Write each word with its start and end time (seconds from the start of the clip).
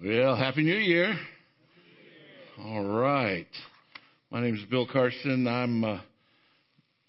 Well, 0.00 0.36
Happy 0.36 0.62
New 0.62 0.76
Year. 0.76 1.12
All 2.56 2.84
right. 2.84 3.48
My 4.30 4.40
name 4.40 4.54
is 4.54 4.64
Bill 4.70 4.86
Carson. 4.86 5.48
I'm 5.48 5.82
uh, 5.82 5.98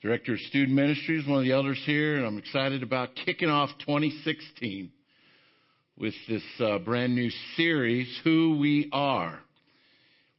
Director 0.02 0.34
of 0.34 0.40
Student 0.40 0.72
Ministries, 0.72 1.28
one 1.28 1.38
of 1.38 1.46
the 1.46 1.52
elders 1.52 1.80
here, 1.86 2.18
and 2.18 2.26
I'm 2.26 2.40
excited 2.40 2.82
about 2.82 3.10
kicking 3.14 3.48
off 3.48 3.70
2016 3.86 4.92
with 6.00 6.16
this 6.28 6.42
uh, 6.60 6.80
brand 6.80 7.14
new 7.14 7.30
series, 7.56 8.08
Who 8.24 8.58
We 8.60 8.90
Are. 8.92 9.38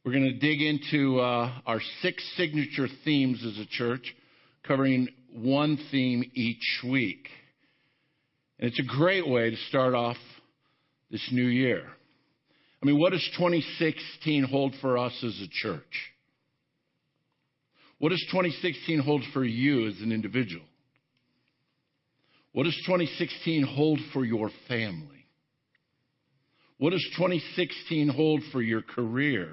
We're 0.03 0.11
going 0.11 0.25
to 0.25 0.37
dig 0.37 0.61
into 0.61 1.21
uh, 1.21 1.53
our 1.65 1.79
six 2.01 2.21
signature 2.35 2.89
themes 3.05 3.45
as 3.45 3.59
a 3.59 3.65
church, 3.65 4.13
covering 4.67 5.07
one 5.31 5.79
theme 5.89 6.29
each 6.33 6.81
week. 6.83 7.29
And 8.59 8.69
it's 8.69 8.79
a 8.79 8.97
great 8.97 9.25
way 9.25 9.51
to 9.51 9.57
start 9.69 9.93
off 9.93 10.17
this 11.09 11.25
new 11.31 11.47
year. 11.47 11.85
I 12.81 12.85
mean, 12.85 12.99
what 12.99 13.11
does 13.11 13.29
2016 13.37 14.43
hold 14.43 14.73
for 14.81 14.97
us 14.97 15.13
as 15.23 15.39
a 15.41 15.47
church? 15.49 16.11
What 17.99 18.09
does 18.09 18.25
2016 18.31 18.99
hold 18.99 19.21
for 19.33 19.45
you 19.45 19.87
as 19.87 19.99
an 20.01 20.11
individual? 20.11 20.65
What 22.53 22.63
does 22.63 22.75
2016 22.85 23.63
hold 23.63 23.99
for 24.11 24.25
your 24.25 24.49
family? 24.67 25.25
What 26.79 26.89
does 26.89 27.07
2016 27.15 28.09
hold 28.09 28.41
for 28.51 28.61
your 28.61 28.81
career 28.81 29.49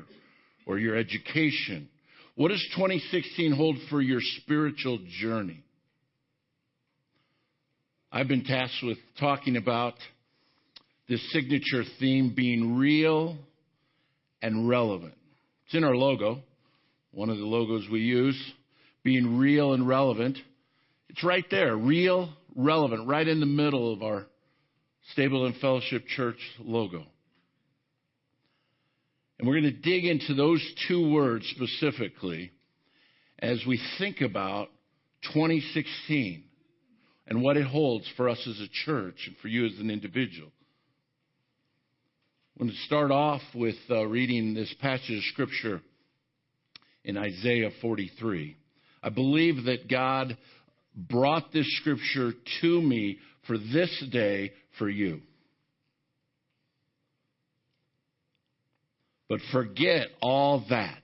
or 0.67 0.79
your 0.79 0.97
education? 0.97 1.89
What 2.37 2.49
does 2.49 2.67
2016 2.75 3.53
hold 3.53 3.77
for 3.91 4.01
your 4.01 4.21
spiritual 4.23 5.01
journey? 5.21 5.63
I've 8.11 8.29
been 8.29 8.45
tasked 8.45 8.83
with 8.83 8.97
talking 9.21 9.59
about 9.59 9.95
this 11.09 11.33
signature 11.33 11.85
theme 11.99 12.35
being 12.35 12.77
real 12.77 13.37
and 14.43 14.69
relevant. 14.69 15.15
It's 15.67 15.75
in 15.75 15.85
our 15.85 15.97
logo, 15.97 16.43
one 17.13 17.31
of 17.31 17.39
the 17.39 17.45
logos 17.45 17.87
we 17.91 18.01
use, 18.01 18.41
being 19.03 19.39
real 19.39 19.73
and 19.73 19.89
relevant. 19.89 20.39
It's 21.09 21.25
right 21.25 21.45
there, 21.51 21.77
real, 21.77 22.31
relevant, 22.55 23.09
right 23.09 23.27
in 23.27 23.41
the 23.41 23.47
middle 23.47 23.93
of 23.93 24.03
our 24.03 24.27
Stapleton 25.13 25.59
Fellowship 25.61 26.07
Church 26.07 26.39
logo. 26.61 27.05
And 29.39 29.47
we're 29.47 29.61
going 29.61 29.73
to 29.73 29.81
dig 29.81 30.05
into 30.05 30.35
those 30.35 30.63
two 30.89 31.11
words 31.11 31.47
specifically 31.55 32.51
as 33.39 33.63
we 33.67 33.81
think 33.99 34.21
about 34.21 34.69
2016 35.33 36.45
and 37.29 37.43
what 37.43 37.57
it 37.57 37.67
holds 37.67 38.07
for 38.17 38.29
us 38.29 38.39
as 38.49 38.61
a 38.61 38.69
church 38.85 39.17
and 39.27 39.37
for 39.39 39.49
you 39.49 39.67
as 39.67 39.79
an 39.79 39.91
individual. 39.91 40.51
I'm 42.59 42.67
going 42.67 42.77
to 42.77 42.87
start 42.87 43.13
off 43.13 43.41
with 43.55 43.77
uh, 43.89 44.05
reading 44.07 44.53
this 44.53 44.75
passage 44.81 45.17
of 45.17 45.23
Scripture 45.33 45.81
in 47.05 47.17
Isaiah 47.17 47.71
43. 47.81 48.57
I 49.01 49.09
believe 49.11 49.67
that 49.67 49.89
God 49.89 50.37
brought 50.97 51.53
this 51.53 51.69
Scripture 51.77 52.33
to 52.61 52.83
me 52.83 53.19
for 53.47 53.59
this 53.59 54.05
day 54.11 54.51
for 54.77 54.89
you. 54.89 55.21
But 59.29 59.39
forget 59.53 60.09
all 60.21 60.65
that. 60.69 61.03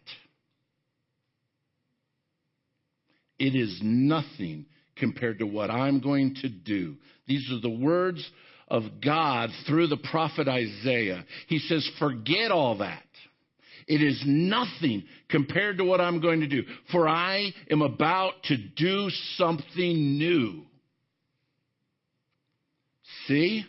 It 3.39 3.55
is 3.55 3.79
nothing 3.81 4.67
compared 4.97 5.39
to 5.39 5.47
what 5.47 5.71
I'm 5.71 6.01
going 6.01 6.35
to 6.43 6.49
do. 6.49 6.97
These 7.29 7.49
are 7.53 7.61
the 7.61 7.71
words 7.71 8.29
of 8.75 9.01
God 9.01 9.51
through 9.69 9.87
the 9.87 9.97
prophet 9.97 10.49
Isaiah. 10.49 11.25
He 11.47 11.61
says, 11.61 11.89
forget 12.01 12.51
all 12.51 12.79
that. 12.79 13.05
It 13.87 14.03
is 14.03 14.21
nothing 14.27 15.05
compared 15.29 15.79
to 15.79 15.85
what 15.85 16.01
I'm 16.01 16.21
going 16.21 16.41
to 16.41 16.49
do, 16.49 16.65
for 16.91 17.07
I 17.07 17.53
am 17.71 17.83
about 17.83 18.33
to 18.45 18.57
do 18.57 19.11
something 19.37 20.19
new. 20.19 20.65
See, 23.29 23.65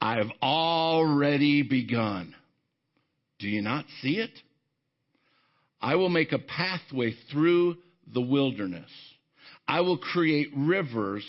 I've 0.00 0.30
already 0.42 1.62
begun. 1.62 2.34
Do 3.38 3.46
you 3.46 3.62
not 3.62 3.84
see 4.02 4.18
it? 4.18 4.32
I 5.80 5.94
will 5.94 6.08
make 6.08 6.32
a 6.32 6.38
pathway 6.38 7.14
through 7.30 7.76
the 8.12 8.20
wilderness. 8.20 8.90
I 9.68 9.82
will 9.82 9.98
create 9.98 10.48
rivers 10.56 11.24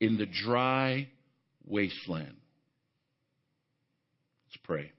in 0.00 0.16
the 0.16 0.26
dry 0.26 1.08
wasteland. 1.66 2.36
Let's 4.46 4.62
pray. 4.64 4.92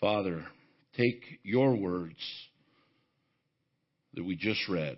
Father, 0.00 0.44
take 0.96 1.22
your 1.42 1.74
words 1.74 2.16
that 4.14 4.24
we 4.24 4.36
just 4.36 4.68
read 4.68 4.96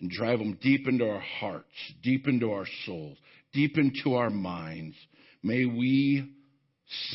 and 0.00 0.10
drive 0.10 0.38
them 0.38 0.58
deep 0.62 0.86
into 0.88 1.08
our 1.08 1.22
hearts, 1.40 1.66
deep 2.02 2.26
into 2.28 2.52
our 2.52 2.66
souls, 2.86 3.18
deep 3.52 3.76
into 3.76 4.14
our 4.14 4.30
minds. 4.30 4.96
May 5.42 5.64
we 5.64 6.32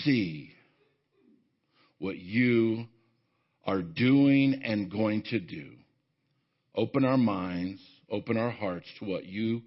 see 0.03 0.51
what 1.97 2.17
you 2.17 2.85
are 3.65 3.81
doing 3.81 4.61
and 4.63 4.91
going 4.91 5.23
to 5.29 5.39
do. 5.39 5.71
Open 6.75 7.05
our 7.05 7.17
minds 7.17 7.81
open 8.09 8.37
our 8.37 8.51
hearts 8.51 8.87
to 8.99 9.05
what 9.05 9.25
you 9.25 9.61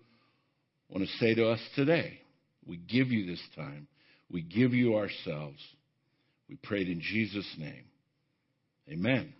want 0.88 1.04
to 1.04 1.16
say 1.18 1.34
to 1.34 1.48
us 1.48 1.60
today. 1.74 2.20
We 2.66 2.76
give 2.76 3.08
you 3.08 3.26
this 3.26 3.42
time. 3.54 3.88
We 4.30 4.42
give 4.42 4.72
you 4.72 4.96
ourselves. 4.96 5.58
We 6.48 6.56
prayed 6.56 6.88
in 6.88 7.00
Jesus' 7.00 7.54
name. 7.58 7.84
Amen. 8.88 9.32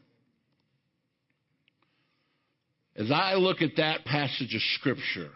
As 2.97 3.11
I 3.11 3.35
look 3.35 3.63
at 3.63 3.77
that 3.77 4.05
passage 4.05 4.55
of 4.55 4.63
Scripture, 4.79 5.31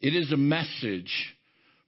it 0.00 0.14
is 0.14 0.32
a 0.32 0.36
message 0.36 1.12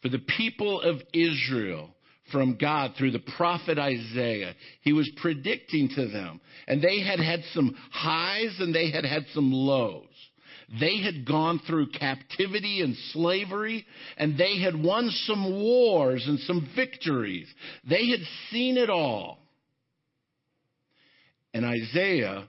for 0.02 0.08
the 0.08 0.18
people 0.18 0.80
of 0.80 1.00
Israel 1.12 1.90
from 2.32 2.56
God 2.56 2.92
through 2.96 3.12
the 3.12 3.24
prophet 3.36 3.78
Isaiah. 3.78 4.54
He 4.82 4.92
was 4.92 5.10
predicting 5.20 5.88
to 5.96 6.08
them. 6.08 6.40
And 6.66 6.82
they 6.82 7.00
had 7.00 7.20
had 7.20 7.40
some 7.52 7.74
highs 7.90 8.56
and 8.58 8.74
they 8.74 8.90
had 8.90 9.04
had 9.04 9.26
some 9.34 9.52
lows. 9.52 10.06
They 10.78 11.02
had 11.02 11.26
gone 11.26 11.60
through 11.66 11.88
captivity 11.88 12.80
and 12.80 12.94
slavery, 13.12 13.84
and 14.16 14.38
they 14.38 14.60
had 14.60 14.80
won 14.80 15.10
some 15.24 15.60
wars 15.60 16.24
and 16.28 16.38
some 16.40 16.70
victories. 16.76 17.48
They 17.88 18.08
had 18.08 18.20
seen 18.50 18.76
it 18.76 18.88
all. 18.88 19.38
And 21.52 21.64
Isaiah 21.64 22.46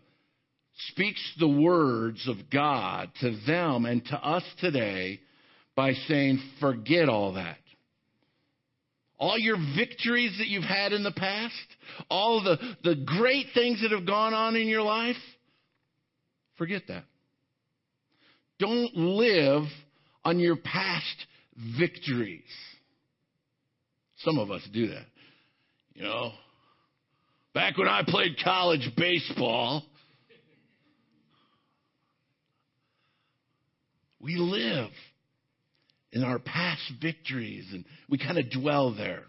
speaks 0.90 1.20
the 1.40 1.48
words 1.48 2.28
of 2.28 2.38
God 2.52 3.10
to 3.22 3.36
them 3.48 3.86
and 3.86 4.06
to 4.06 4.16
us 4.16 4.44
today 4.60 5.20
by 5.76 5.94
saying, 6.08 6.40
Forget 6.60 7.10
all 7.10 7.34
that. 7.34 7.58
All 9.22 9.38
your 9.38 9.58
victories 9.78 10.36
that 10.40 10.48
you've 10.48 10.64
had 10.64 10.94
in 10.94 11.04
the 11.04 11.12
past, 11.12 11.54
all 12.10 12.44
the, 12.44 12.58
the 12.84 12.96
great 12.96 13.46
things 13.54 13.80
that 13.84 13.92
have 13.92 14.08
gone 14.08 14.34
on 14.34 14.56
in 14.56 14.68
your 14.68 14.82
life, 14.82 15.16
forget 16.58 16.82
that. 16.88 17.04
Don't 18.58 18.96
live 18.96 19.66
on 20.26 20.40
your 20.40 20.56
past 20.56 21.28
victories. 21.78 22.42
Some 24.18 24.40
of 24.40 24.50
us 24.50 24.68
do 24.74 24.88
that. 24.88 25.06
You 25.94 26.02
know, 26.02 26.32
back 27.54 27.78
when 27.78 27.88
I 27.88 28.02
played 28.08 28.38
college 28.44 28.90
baseball, 28.98 29.84
we 34.20 34.36
live 34.38 34.90
in 36.12 36.24
our 36.24 36.40
past 36.40 36.82
victories 37.02 37.68
and 37.72 37.86
we 38.10 38.18
kind 38.18 38.38
of 38.38 38.50
dwell 38.52 38.94
there. 38.94 39.24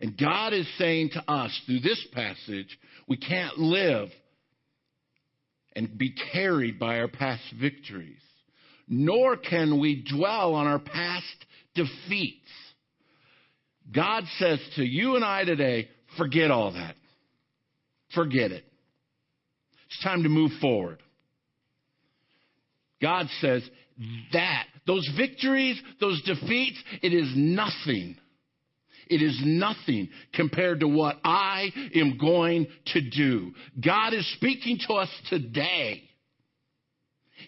And 0.00 0.16
God 0.16 0.52
is 0.52 0.66
saying 0.78 1.10
to 1.14 1.30
us 1.30 1.58
through 1.66 1.80
this 1.80 2.04
passage, 2.12 2.78
we 3.08 3.16
can't 3.16 3.58
live 3.58 4.08
and 5.74 5.98
be 5.98 6.14
carried 6.32 6.78
by 6.78 6.98
our 7.00 7.08
past 7.08 7.42
victories 7.60 8.20
nor 8.88 9.36
can 9.36 9.78
we 9.78 10.04
dwell 10.10 10.54
on 10.54 10.66
our 10.66 10.78
past 10.78 11.26
defeats. 11.74 12.50
God 13.94 14.24
says 14.38 14.60
to 14.76 14.82
you 14.82 15.16
and 15.16 15.24
I 15.24 15.44
today, 15.44 15.88
forget 16.16 16.50
all 16.50 16.72
that. 16.72 16.94
Forget 18.14 18.50
it. 18.50 18.64
It's 19.86 20.02
time 20.02 20.22
to 20.22 20.28
move 20.28 20.52
forward. 20.60 21.02
God 23.00 23.26
says 23.40 23.62
that, 24.32 24.66
those 24.88 25.08
victories, 25.16 25.80
those 26.00 26.20
defeats, 26.22 26.82
it 27.02 27.12
is 27.12 27.32
nothing. 27.36 28.16
It 29.06 29.22
is 29.22 29.40
nothing 29.44 30.08
compared 30.34 30.80
to 30.80 30.88
what 30.88 31.18
I 31.22 31.70
am 31.94 32.18
going 32.18 32.66
to 32.86 33.00
do. 33.00 33.52
God 33.82 34.12
is 34.14 34.28
speaking 34.34 34.80
to 34.88 34.94
us 34.94 35.08
today 35.30 36.08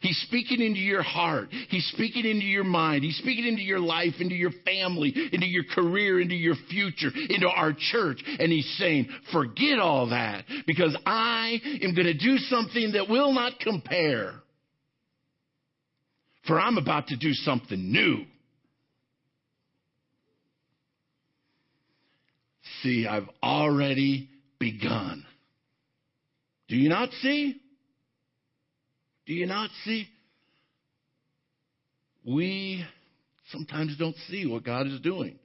He's 0.00 0.18
speaking 0.26 0.60
into 0.60 0.80
your 0.80 1.02
heart. 1.02 1.48
He's 1.68 1.86
speaking 1.86 2.24
into 2.24 2.46
your 2.46 2.64
mind. 2.64 3.02
He's 3.02 3.16
speaking 3.16 3.46
into 3.46 3.62
your 3.62 3.80
life, 3.80 4.14
into 4.20 4.34
your 4.34 4.52
family, 4.64 5.12
into 5.32 5.46
your 5.46 5.64
career, 5.64 6.20
into 6.20 6.36
your 6.36 6.54
future, 6.70 7.10
into 7.28 7.48
our 7.48 7.74
church. 7.76 8.22
And 8.38 8.52
he's 8.52 8.72
saying, 8.78 9.08
forget 9.32 9.78
all 9.78 10.10
that 10.10 10.44
because 10.66 10.96
I 11.04 11.60
am 11.82 11.94
going 11.94 12.06
to 12.06 12.14
do 12.16 12.38
something 12.38 12.92
that 12.92 13.08
will 13.08 13.32
not 13.32 13.58
compare. 13.58 14.34
For 16.50 16.58
I'm 16.58 16.78
about 16.78 17.06
to 17.06 17.16
do 17.16 17.32
something 17.32 17.92
new. 17.92 18.24
See, 22.82 23.06
I've 23.06 23.28
already 23.40 24.28
begun. 24.58 25.24
Do 26.66 26.74
you 26.74 26.88
not 26.88 27.10
see? 27.22 27.54
Do 29.26 29.32
you 29.32 29.46
not 29.46 29.70
see? 29.84 30.08
We 32.26 32.84
sometimes 33.52 33.96
don't 33.96 34.16
see 34.28 34.44
what 34.44 34.64
God 34.64 34.88
is 34.88 35.00
doing. 35.02 35.38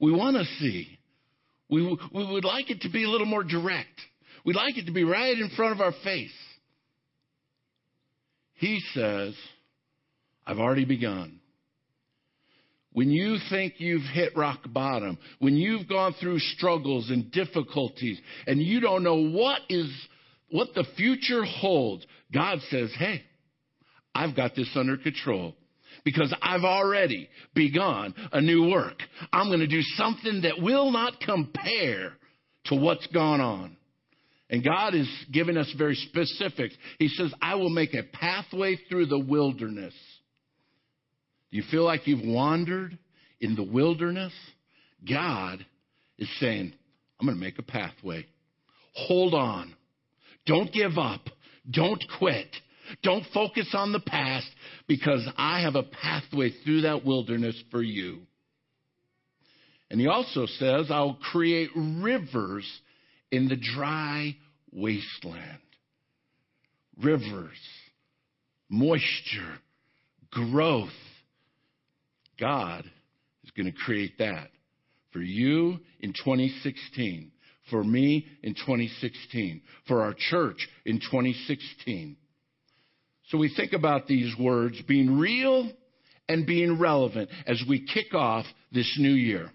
We 0.00 0.12
want 0.12 0.36
to 0.36 0.44
see. 0.60 0.96
We, 1.68 1.82
we 2.14 2.24
would 2.24 2.44
like 2.44 2.70
it 2.70 2.82
to 2.82 2.88
be 2.88 3.02
a 3.02 3.08
little 3.08 3.26
more 3.26 3.42
direct. 3.42 4.00
We'd 4.44 4.54
like 4.54 4.78
it 4.78 4.86
to 4.86 4.92
be 4.92 5.02
right 5.02 5.36
in 5.36 5.50
front 5.56 5.72
of 5.72 5.80
our 5.80 5.94
face. 6.04 6.30
He 8.54 8.80
says, 8.94 9.34
I've 10.46 10.58
already 10.58 10.84
begun. 10.84 11.40
When 12.92 13.10
you 13.10 13.36
think 13.50 13.74
you've 13.76 14.08
hit 14.14 14.36
rock 14.36 14.60
bottom, 14.68 15.18
when 15.38 15.56
you've 15.56 15.86
gone 15.86 16.14
through 16.18 16.38
struggles 16.38 17.10
and 17.10 17.30
difficulties 17.30 18.18
and 18.46 18.60
you 18.62 18.80
don't 18.80 19.02
know 19.02 19.28
what 19.28 19.60
is 19.68 19.90
what 20.50 20.68
the 20.74 20.84
future 20.96 21.44
holds, 21.44 22.06
God 22.32 22.60
says, 22.70 22.90
hey, 22.98 23.22
I've 24.14 24.34
got 24.34 24.54
this 24.54 24.70
under 24.74 24.96
control 24.96 25.54
because 26.04 26.34
I've 26.40 26.64
already 26.64 27.28
begun 27.54 28.14
a 28.32 28.40
new 28.40 28.70
work. 28.70 29.02
I'm 29.32 29.48
going 29.48 29.60
to 29.60 29.66
do 29.66 29.82
something 29.82 30.42
that 30.42 30.62
will 30.62 30.90
not 30.90 31.20
compare 31.20 32.12
to 32.66 32.76
what's 32.76 33.06
gone 33.08 33.40
on. 33.40 33.76
And 34.48 34.64
God 34.64 34.94
is 34.94 35.08
giving 35.32 35.56
us 35.56 35.70
very 35.76 35.96
specifics. 35.96 36.74
He 36.98 37.08
says, 37.08 37.34
I 37.42 37.56
will 37.56 37.68
make 37.68 37.92
a 37.94 38.04
pathway 38.04 38.78
through 38.88 39.06
the 39.06 39.18
wilderness. 39.18 39.94
You 41.56 41.62
feel 41.70 41.84
like 41.84 42.06
you've 42.06 42.22
wandered 42.22 42.98
in 43.40 43.54
the 43.54 43.62
wilderness? 43.62 44.34
God 45.08 45.64
is 46.18 46.28
saying, 46.38 46.74
I'm 47.18 47.26
going 47.26 47.38
to 47.38 47.42
make 47.42 47.58
a 47.58 47.62
pathway. 47.62 48.26
Hold 48.92 49.32
on. 49.32 49.74
Don't 50.44 50.70
give 50.70 50.98
up. 50.98 51.22
Don't 51.70 52.04
quit. 52.18 52.54
Don't 53.02 53.24
focus 53.32 53.70
on 53.72 53.92
the 53.92 54.00
past 54.00 54.46
because 54.86 55.26
I 55.38 55.62
have 55.62 55.76
a 55.76 55.82
pathway 55.82 56.50
through 56.62 56.82
that 56.82 57.06
wilderness 57.06 57.56
for 57.70 57.82
you. 57.82 58.18
And 59.90 59.98
he 59.98 60.08
also 60.08 60.44
says, 60.58 60.90
I'll 60.90 61.18
create 61.32 61.70
rivers 61.74 62.70
in 63.32 63.48
the 63.48 63.56
dry 63.56 64.36
wasteland. 64.72 65.62
Rivers, 67.02 67.56
moisture, 68.68 69.54
growth. 70.30 70.90
God 72.38 72.84
is 73.44 73.50
going 73.50 73.70
to 73.70 73.78
create 73.78 74.18
that 74.18 74.48
for 75.12 75.20
you 75.20 75.78
in 76.00 76.12
2016 76.12 77.32
for 77.70 77.82
me 77.82 78.26
in 78.42 78.54
2016, 78.54 79.60
for 79.88 80.02
our 80.02 80.14
church 80.30 80.68
in 80.84 81.00
2016. 81.00 82.16
So 83.28 83.38
we 83.38 83.52
think 83.54 83.72
about 83.72 84.06
these 84.06 84.32
words 84.38 84.80
being 84.86 85.18
real 85.18 85.70
and 86.28 86.46
being 86.46 86.78
relevant 86.78 87.30
as 87.46 87.62
we 87.68 87.86
kick 87.86 88.14
off 88.14 88.46
this 88.72 88.96
new 88.98 89.12
year. 89.12 89.50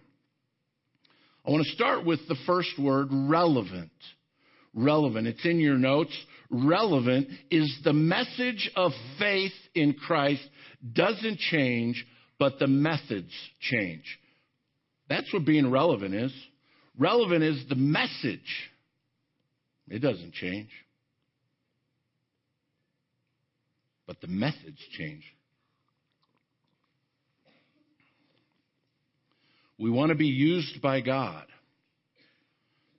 I 1.46 1.52
want 1.52 1.66
to 1.66 1.72
start 1.72 2.06
with 2.06 2.20
the 2.28 2.36
first 2.46 2.78
word, 2.78 3.08
relevant. 3.12 3.92
Relevant. 4.74 5.28
It's 5.28 5.46
in 5.46 5.60
your 5.60 5.78
notes. 5.78 6.16
Relevant 6.50 7.28
is 7.50 7.80
the 7.84 7.94
message 7.94 8.70
of 8.76 8.92
faith 9.20 9.54
in 9.74 9.94
Christ 9.94 10.42
doesn't 10.94 11.40
change, 11.40 12.06
but 12.42 12.58
the 12.58 12.66
methods 12.66 13.32
change. 13.60 14.18
That's 15.08 15.32
what 15.32 15.46
being 15.46 15.70
relevant 15.70 16.16
is. 16.16 16.34
Relevant 16.98 17.44
is 17.44 17.64
the 17.70 17.76
message. 17.76 18.40
It 19.88 20.00
doesn't 20.00 20.34
change. 20.34 20.72
But 24.08 24.22
the 24.22 24.28
methods 24.28 24.80
change. 24.98 25.22
We 29.78 29.92
want 29.92 30.10
to 30.10 30.16
be 30.16 30.26
used 30.26 30.82
by 30.82 31.02
God 31.02 31.46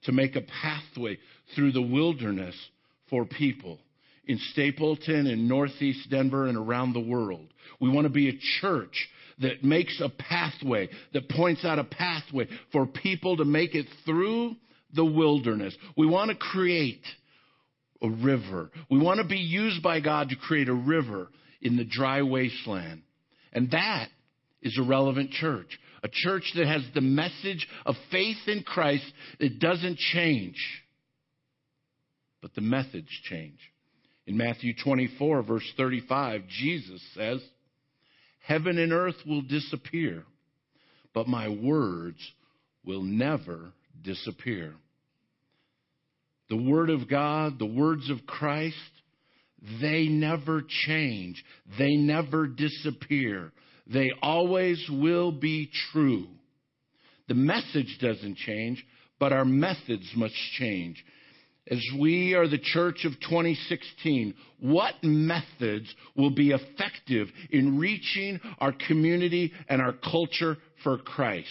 to 0.03 0.13
make 0.13 0.37
a 0.37 0.41
pathway 0.61 1.17
through 1.53 1.73
the 1.73 1.81
wilderness 1.81 2.55
for 3.09 3.25
people 3.25 3.77
in 4.25 4.39
Stapleton 4.53 5.27
and 5.27 5.49
Northeast 5.49 6.09
Denver 6.09 6.47
and 6.47 6.57
around 6.57 6.93
the 6.93 7.01
world. 7.01 7.49
We 7.81 7.89
want 7.89 8.05
to 8.05 8.09
be 8.09 8.29
a 8.29 8.39
church 8.61 9.09
that 9.43 9.63
makes 9.63 10.01
a 10.01 10.09
pathway, 10.09 10.89
that 11.13 11.29
points 11.29 11.63
out 11.63 11.79
a 11.79 11.83
pathway 11.83 12.47
for 12.71 12.85
people 12.85 13.37
to 13.37 13.45
make 13.45 13.75
it 13.75 13.85
through 14.05 14.55
the 14.95 15.05
wilderness. 15.05 15.75
We 15.97 16.07
want 16.07 16.31
to 16.31 16.35
create 16.35 17.03
a 18.01 18.09
river. 18.09 18.69
We 18.89 18.99
want 18.99 19.19
to 19.19 19.27
be 19.27 19.37
used 19.37 19.81
by 19.81 19.99
God 19.99 20.29
to 20.29 20.35
create 20.35 20.69
a 20.69 20.73
river 20.73 21.29
in 21.61 21.77
the 21.77 21.85
dry 21.85 22.21
wasteland. 22.21 23.03
And 23.53 23.71
that 23.71 24.09
is 24.61 24.77
a 24.79 24.87
relevant 24.87 25.31
church. 25.31 25.79
A 26.03 26.09
church 26.11 26.51
that 26.55 26.67
has 26.67 26.83
the 26.93 27.01
message 27.01 27.67
of 27.85 27.95
faith 28.11 28.37
in 28.47 28.63
Christ 28.63 29.05
that 29.39 29.59
doesn't 29.59 29.97
change. 29.97 30.57
But 32.41 32.53
the 32.55 32.61
methods 32.61 33.07
change. 33.29 33.59
In 34.25 34.37
Matthew 34.37 34.73
24, 34.83 35.43
verse 35.43 35.73
35, 35.77 36.41
Jesus 36.47 37.01
says, 37.13 37.41
Heaven 38.43 38.77
and 38.77 38.91
earth 38.91 39.15
will 39.25 39.41
disappear, 39.41 40.23
but 41.13 41.27
my 41.27 41.47
words 41.47 42.17
will 42.85 43.01
never 43.01 43.71
disappear. 44.01 44.73
The 46.49 46.57
Word 46.57 46.89
of 46.89 47.09
God, 47.09 47.57
the 47.57 47.65
words 47.65 48.09
of 48.09 48.25
Christ, 48.25 48.75
they 49.81 50.07
never 50.07 50.61
change. 50.67 51.41
They 51.79 51.95
never 51.95 52.47
disappear. 52.47 53.53
They 53.87 54.11
always 54.21 54.85
will 54.91 55.31
be 55.31 55.69
true. 55.93 56.27
The 57.29 57.35
message 57.35 57.97
doesn't 58.01 58.37
change, 58.37 58.85
but 59.19 59.31
our 59.31 59.45
methods 59.45 60.11
must 60.17 60.35
change 60.57 61.01
as 61.69 61.81
we 61.99 62.33
are 62.33 62.47
the 62.47 62.57
church 62.57 63.05
of 63.05 63.13
2016, 63.21 64.33
what 64.59 64.95
methods 65.01 65.93
will 66.15 66.31
be 66.31 66.51
effective 66.51 67.29
in 67.51 67.77
reaching 67.79 68.39
our 68.59 68.73
community 68.87 69.53
and 69.69 69.81
our 69.81 69.93
culture 69.93 70.57
for 70.83 70.97
Christ? 70.97 71.47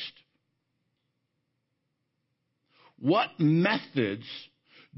What 2.99 3.29
methods 3.39 4.27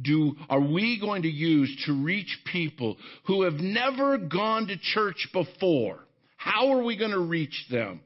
do, 0.01 0.35
are 0.51 0.61
we 0.61 0.99
going 1.01 1.23
to 1.23 1.29
use 1.29 1.85
to 1.87 2.05
reach 2.05 2.41
people 2.51 2.97
who 3.27 3.43
have 3.43 3.55
never 3.55 4.19
gone 4.19 4.67
to 4.67 4.77
church 4.77 5.29
before? 5.33 6.01
How 6.37 6.73
are 6.73 6.83
we 6.83 6.97
going 6.97 7.13
to 7.13 7.21
reach 7.21 7.67
them? 7.71 8.01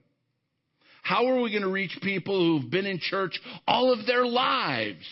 How 1.03 1.27
are 1.27 1.41
we 1.41 1.51
going 1.51 1.63
to 1.63 1.71
reach 1.71 1.99
people 2.03 2.39
who've 2.39 2.71
been 2.71 2.85
in 2.85 2.99
church 3.01 3.41
all 3.67 3.93
of 3.93 4.07
their 4.07 4.27
lives? 4.27 5.05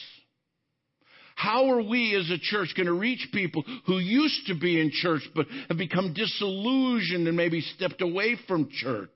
How 1.37 1.71
are 1.71 1.83
we 1.83 2.17
as 2.17 2.31
a 2.31 2.39
church 2.39 2.73
going 2.75 2.87
to 2.87 2.95
reach 2.95 3.29
people 3.31 3.63
who 3.85 3.99
used 3.99 4.47
to 4.47 4.59
be 4.59 4.81
in 4.81 4.91
church 4.91 5.21
but 5.35 5.47
have 5.69 5.77
become 5.77 6.15
disillusioned 6.15 7.29
and 7.29 7.37
maybe 7.37 7.61
stepped 7.61 8.01
away 8.01 8.37
from 8.49 8.71
church? 8.71 9.11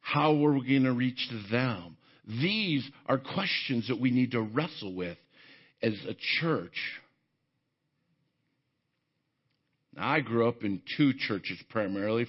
How 0.00 0.32
are 0.32 0.54
we 0.54 0.66
going 0.66 0.84
to 0.84 0.94
reach 0.94 1.28
them? 1.50 1.98
These 2.26 2.88
are 3.04 3.18
questions 3.18 3.88
that 3.88 4.00
we 4.00 4.10
need 4.10 4.30
to 4.30 4.40
wrestle 4.40 4.94
with 4.94 5.18
as 5.82 5.92
a 6.08 6.16
church. 6.40 6.78
Now, 9.94 10.08
I 10.08 10.20
grew 10.20 10.48
up 10.48 10.64
in 10.64 10.80
two 10.96 11.12
churches 11.18 11.62
primarily 11.68 12.26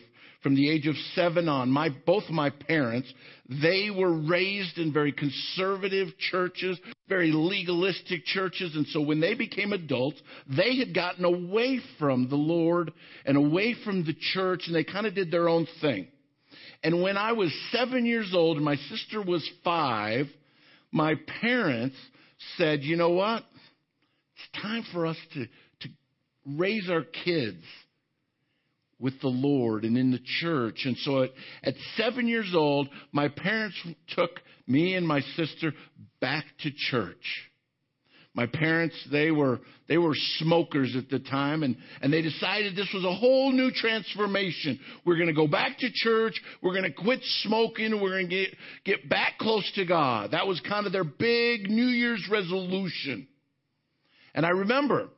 from 0.47 0.55
the 0.55 0.69
age 0.69 0.87
of 0.87 0.95
seven 1.13 1.49
on. 1.49 1.69
My, 1.69 1.89
both 2.05 2.23
my 2.29 2.49
parents, 2.49 3.13
they 3.49 3.89
were 3.93 4.13
raised 4.17 4.77
in 4.77 4.93
very 4.93 5.11
conservative 5.11 6.17
churches, 6.31 6.79
very 7.09 7.33
legalistic 7.33 8.23
churches. 8.23 8.73
And 8.73 8.87
so 8.87 9.01
when 9.01 9.19
they 9.19 9.33
became 9.33 9.73
adults, 9.73 10.21
they 10.47 10.77
had 10.77 10.95
gotten 10.95 11.25
away 11.25 11.81
from 11.99 12.29
the 12.29 12.37
Lord 12.37 12.93
and 13.25 13.35
away 13.35 13.75
from 13.83 14.05
the 14.05 14.15
church 14.33 14.63
and 14.67 14.73
they 14.73 14.85
kind 14.85 15.05
of 15.05 15.15
did 15.15 15.31
their 15.31 15.49
own 15.49 15.67
thing. 15.81 16.07
And 16.81 17.01
when 17.01 17.17
I 17.17 17.33
was 17.33 17.53
seven 17.73 18.05
years 18.05 18.31
old 18.33 18.55
and 18.55 18.63
my 18.63 18.77
sister 18.77 19.21
was 19.21 19.45
five, 19.65 20.27
my 20.93 21.15
parents 21.41 21.97
said, 22.55 22.83
you 22.83 22.95
know 22.95 23.09
what? 23.09 23.43
It's 24.37 24.61
time 24.63 24.85
for 24.93 25.07
us 25.07 25.17
to, 25.33 25.45
to 25.45 25.89
raise 26.45 26.89
our 26.89 27.03
kids 27.25 27.65
with 28.99 29.19
the 29.21 29.27
Lord 29.27 29.83
and 29.83 29.97
in 29.97 30.11
the 30.11 30.21
church. 30.41 30.81
And 30.85 30.97
so 30.97 31.23
at, 31.23 31.29
at 31.63 31.75
seven 31.95 32.27
years 32.27 32.53
old, 32.55 32.89
my 33.11 33.27
parents 33.27 33.75
took 34.09 34.31
me 34.65 34.95
and 34.95 35.07
my 35.07 35.21
sister 35.35 35.73
back 36.19 36.45
to 36.61 36.71
church. 36.71 37.49
My 38.33 38.45
parents, 38.45 38.95
they 39.11 39.31
were, 39.31 39.59
they 39.87 39.97
were 39.97 40.13
smokers 40.37 40.95
at 40.95 41.09
the 41.09 41.17
time 41.17 41.63
and, 41.63 41.75
and 42.03 42.13
they 42.13 42.21
decided 42.21 42.75
this 42.75 42.91
was 42.93 43.03
a 43.03 43.13
whole 43.13 43.51
new 43.51 43.71
transformation. 43.71 44.79
We're 45.05 45.15
going 45.15 45.27
to 45.27 45.33
go 45.33 45.47
back 45.47 45.79
to 45.79 45.87
church. 45.91 46.39
We're 46.61 46.73
going 46.73 46.83
to 46.83 46.91
quit 46.91 47.19
smoking. 47.41 47.99
We're 47.99 48.11
going 48.11 48.29
to 48.29 48.35
get, 48.35 48.55
get 48.85 49.09
back 49.09 49.39
close 49.39 49.69
to 49.73 49.85
God. 49.85 50.31
That 50.31 50.45
was 50.45 50.61
kind 50.67 50.85
of 50.85 50.91
their 50.91 51.03
big 51.03 51.69
New 51.71 51.87
Year's 51.87 52.27
resolution. 52.31 53.27
And 54.35 54.45
I 54.45 54.49
remember 54.49 55.09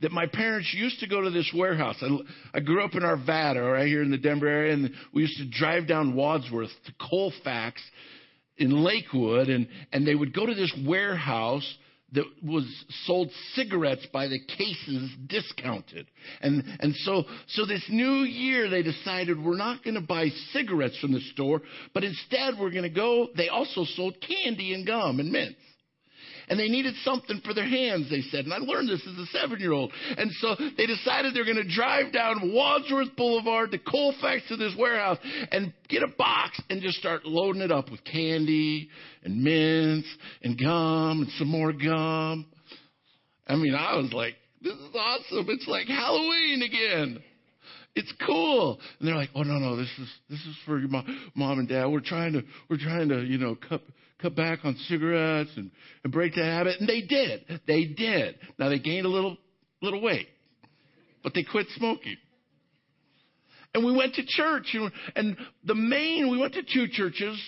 that 0.00 0.12
my 0.12 0.26
parents 0.26 0.72
used 0.76 1.00
to 1.00 1.08
go 1.08 1.20
to 1.20 1.30
this 1.30 1.50
warehouse. 1.54 1.96
I, 2.00 2.18
I 2.54 2.60
grew 2.60 2.84
up 2.84 2.94
in 2.94 3.02
Arvada, 3.02 3.72
right 3.72 3.86
here 3.86 4.02
in 4.02 4.10
the 4.10 4.18
Denver 4.18 4.46
area, 4.46 4.74
and 4.74 4.90
we 5.12 5.22
used 5.22 5.38
to 5.38 5.48
drive 5.48 5.86
down 5.88 6.14
Wadsworth 6.14 6.70
to 6.86 6.92
Colfax 7.00 7.82
in 8.56 8.84
Lakewood, 8.84 9.48
and, 9.48 9.68
and 9.92 10.06
they 10.06 10.14
would 10.14 10.32
go 10.32 10.46
to 10.46 10.54
this 10.54 10.72
warehouse 10.86 11.76
that 12.12 12.24
was 12.42 12.64
sold 13.04 13.28
cigarettes 13.54 14.06
by 14.12 14.28
the 14.28 14.38
cases 14.56 15.10
discounted. 15.26 16.06
And, 16.40 16.64
and 16.80 16.94
so, 16.96 17.24
so 17.48 17.66
this 17.66 17.84
new 17.90 18.22
year 18.22 18.70
they 18.70 18.82
decided 18.82 19.42
we're 19.42 19.58
not 19.58 19.84
going 19.84 19.94
to 19.94 20.00
buy 20.00 20.28
cigarettes 20.52 20.98
from 21.00 21.12
the 21.12 21.20
store, 21.32 21.60
but 21.92 22.04
instead 22.04 22.54
we're 22.58 22.70
going 22.70 22.84
to 22.84 22.88
go, 22.88 23.28
they 23.36 23.48
also 23.48 23.84
sold 23.84 24.16
candy 24.26 24.72
and 24.72 24.86
gum 24.86 25.20
and 25.20 25.30
mints 25.30 25.58
and 26.48 26.58
they 26.58 26.68
needed 26.68 26.94
something 27.04 27.40
for 27.44 27.54
their 27.54 27.68
hands, 27.68 28.08
they 28.10 28.22
said. 28.22 28.44
And 28.44 28.52
I 28.52 28.58
learned 28.58 28.88
this 28.88 29.06
as 29.06 29.18
a 29.18 29.26
seven 29.26 29.60
year 29.60 29.72
old. 29.72 29.92
And 30.16 30.30
so 30.40 30.56
they 30.76 30.86
decided 30.86 31.34
they're 31.34 31.44
going 31.44 31.56
to 31.56 31.74
drive 31.74 32.12
down 32.12 32.52
Wadsworth 32.52 33.14
Boulevard 33.16 33.70
to 33.72 33.78
Colfax 33.78 34.42
to 34.48 34.56
this 34.56 34.74
warehouse 34.78 35.18
and 35.50 35.72
get 35.88 36.02
a 36.02 36.08
box 36.08 36.60
and 36.70 36.82
just 36.82 36.98
start 36.98 37.24
loading 37.24 37.62
it 37.62 37.72
up 37.72 37.90
with 37.90 38.04
candy 38.04 38.88
and 39.22 39.42
mints 39.42 40.08
and 40.42 40.58
gum 40.58 41.22
and 41.22 41.30
some 41.38 41.48
more 41.48 41.72
gum. 41.72 42.46
I 43.46 43.56
mean, 43.56 43.74
I 43.74 43.96
was 43.96 44.12
like, 44.12 44.34
this 44.60 44.74
is 44.74 44.94
awesome. 44.94 45.46
It's 45.48 45.66
like 45.66 45.86
Halloween 45.86 46.62
again. 46.62 47.22
It's 47.94 48.12
cool. 48.24 48.78
And 48.98 49.08
they're 49.08 49.16
like, 49.16 49.30
oh 49.34 49.42
no, 49.42 49.54
no, 49.54 49.76
this 49.76 49.88
is 49.98 50.08
this 50.28 50.38
is 50.40 50.56
for 50.66 50.78
your 50.78 50.88
mom, 50.88 51.30
mom 51.34 51.58
and 51.58 51.68
dad. 51.68 51.86
We're 51.86 52.00
trying 52.00 52.32
to 52.34 52.42
we're 52.68 52.78
trying 52.78 53.08
to 53.08 53.22
you 53.22 53.38
know 53.38 53.56
cut 53.68 53.82
cut 54.20 54.34
back 54.34 54.60
on 54.64 54.76
cigarettes 54.88 55.50
and, 55.56 55.70
and 56.04 56.12
break 56.12 56.34
that 56.34 56.44
habit. 56.44 56.80
And 56.80 56.88
they 56.88 57.02
did. 57.02 57.60
They 57.66 57.84
did. 57.84 58.36
Now 58.58 58.68
they 58.68 58.78
gained 58.78 59.06
a 59.06 59.10
little, 59.10 59.36
little 59.80 60.00
weight, 60.00 60.28
but 61.22 61.34
they 61.34 61.44
quit 61.44 61.66
smoking. 61.76 62.16
And 63.74 63.84
we 63.84 63.92
went 63.92 64.14
to 64.14 64.22
church 64.26 64.74
and, 64.74 64.90
and 65.14 65.36
the 65.64 65.74
main, 65.74 66.30
we 66.30 66.38
went 66.38 66.54
to 66.54 66.62
two 66.62 66.88
churches 66.88 67.38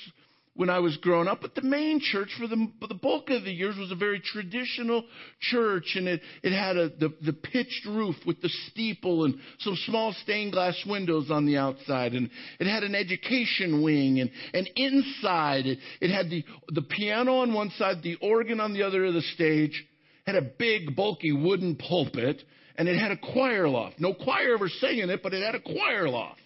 when 0.55 0.69
I 0.69 0.81
was 0.81 0.97
growing 0.99 1.29
up, 1.29 1.41
but 1.41 1.55
the 1.55 1.63
main 1.63 2.01
church 2.01 2.29
for 2.39 2.47
the, 2.47 2.71
the 2.87 2.95
bulk 2.95 3.31
of 3.31 3.45
the 3.45 3.53
years 3.53 3.77
was 3.77 3.93
a 3.93 3.97
very 3.97 4.21
traditional 4.21 5.05
church, 5.41 5.93
and 5.95 6.09
it, 6.09 6.21
it 6.43 6.53
had 6.53 6.77
a, 6.77 6.89
the, 6.89 7.15
the 7.23 7.33
pitched 7.33 7.87
roof 7.87 8.17
with 8.27 8.43
the 8.43 8.51
steeple 8.69 9.25
and 9.25 9.37
some 9.61 9.77
small 9.87 10.13
stained 10.23 10.53
glass 10.53 10.77
windows 10.87 11.31
on 11.31 11.47
the 11.47 11.57
outside, 11.57 12.13
and 12.13 12.29
it 12.59 12.67
had 12.67 12.83
an 12.83 12.95
education 12.95 13.83
wing, 13.83 14.21
and, 14.21 14.31
and 14.53 14.69
inside 14.75 15.67
it, 15.67 15.79
it 16.01 16.11
had 16.11 16.29
the, 16.29 16.45
the 16.69 16.83
piano 16.83 17.39
on 17.39 17.55
one 17.55 17.71
side, 17.79 18.03
the 18.03 18.17
organ 18.17 18.61
on 18.61 18.75
the 18.75 18.83
other 18.83 19.05
of 19.05 19.15
the 19.15 19.23
stage, 19.35 19.87
had 20.27 20.35
a 20.35 20.43
big 20.43 20.97
bulky 20.97 21.33
wooden 21.33 21.77
pulpit, 21.77 22.43
and 22.77 22.89
it 22.89 22.99
had 22.99 23.13
a 23.13 23.17
choir 23.17 23.69
loft. 23.69 24.01
No 24.01 24.15
choir 24.15 24.55
ever 24.55 24.69
sang 24.69 24.99
in 24.99 25.11
it, 25.11 25.23
but 25.23 25.33
it 25.33 25.45
had 25.45 25.55
a 25.55 25.61
choir 25.61 26.09
loft. 26.09 26.41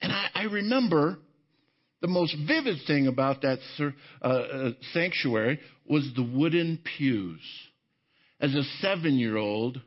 And 0.00 0.12
I, 0.12 0.28
I 0.34 0.42
remember 0.44 1.18
the 2.02 2.08
most 2.08 2.36
vivid 2.46 2.78
thing 2.86 3.06
about 3.06 3.42
that 3.42 3.60
uh, 3.80 4.26
uh, 4.26 4.70
sanctuary 4.92 5.60
was 5.88 6.10
the 6.14 6.22
wooden 6.22 6.80
pews. 6.98 7.40
As 8.40 8.54
a 8.54 8.64
seven 8.80 9.14
year 9.14 9.36
old, 9.36 9.80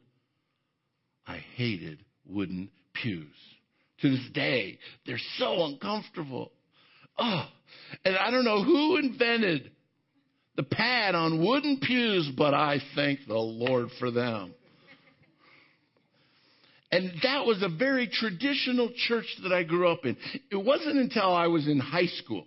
I 1.27 1.43
hated 1.55 1.99
wooden 2.25 2.69
pews. 2.93 3.27
To 3.99 4.09
this 4.09 4.27
day, 4.33 4.79
they're 5.05 5.19
so 5.37 5.65
uncomfortable. 5.65 6.51
Oh, 7.17 7.45
and 8.03 8.15
I 8.17 8.31
don't 8.31 8.45
know 8.45 8.63
who 8.63 8.97
invented 8.97 9.71
the 10.55 10.63
pad 10.63 11.15
on 11.15 11.45
wooden 11.45 11.79
pews, 11.81 12.31
but 12.37 12.53
I 12.53 12.79
thank 12.95 13.19
the 13.27 13.35
Lord 13.35 13.89
for 13.99 14.09
them. 14.09 14.53
And 16.95 17.11
that 17.23 17.45
was 17.45 17.61
a 17.61 17.67
very 17.67 18.07
traditional 18.07 18.89
church 19.07 19.25
that 19.43 19.51
I 19.51 19.63
grew 19.63 19.89
up 19.89 20.05
in. 20.05 20.15
It 20.49 20.63
wasn't 20.63 20.95
until 20.95 21.33
I 21.33 21.47
was 21.47 21.67
in 21.67 21.77
high 21.77 22.05
school 22.05 22.45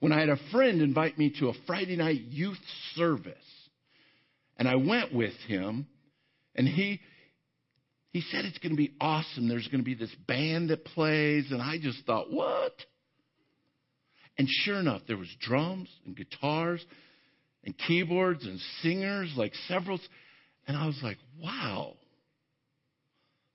when 0.00 0.12
I 0.12 0.20
had 0.20 0.28
a 0.28 0.38
friend 0.52 0.82
invite 0.82 1.16
me 1.16 1.32
to 1.38 1.48
a 1.48 1.54
Friday 1.66 1.96
night 1.96 2.20
youth 2.28 2.58
service. 2.94 3.34
And 4.58 4.68
I 4.68 4.76
went 4.76 5.14
with 5.14 5.32
him, 5.48 5.86
and 6.54 6.68
he 6.68 7.00
he 8.10 8.20
said 8.30 8.44
it's 8.44 8.58
going 8.58 8.72
to 8.72 8.76
be 8.76 8.92
awesome. 9.00 9.48
There's 9.48 9.68
going 9.68 9.80
to 9.80 9.84
be 9.84 9.94
this 9.94 10.14
band 10.28 10.68
that 10.68 10.84
plays, 10.84 11.46
and 11.50 11.62
I 11.62 11.78
just 11.80 12.04
thought, 12.04 12.30
what? 12.30 12.74
And 14.36 14.46
sure 14.50 14.78
enough, 14.78 15.00
there 15.08 15.16
was 15.16 15.34
drums 15.40 15.88
and 16.04 16.14
guitars 16.14 16.84
and 17.64 17.74
keyboards 17.88 18.44
and 18.44 18.60
singers, 18.82 19.32
like 19.34 19.54
several. 19.66 19.98
And 20.68 20.76
I 20.76 20.84
was 20.84 21.00
like, 21.02 21.16
wow. 21.42 21.94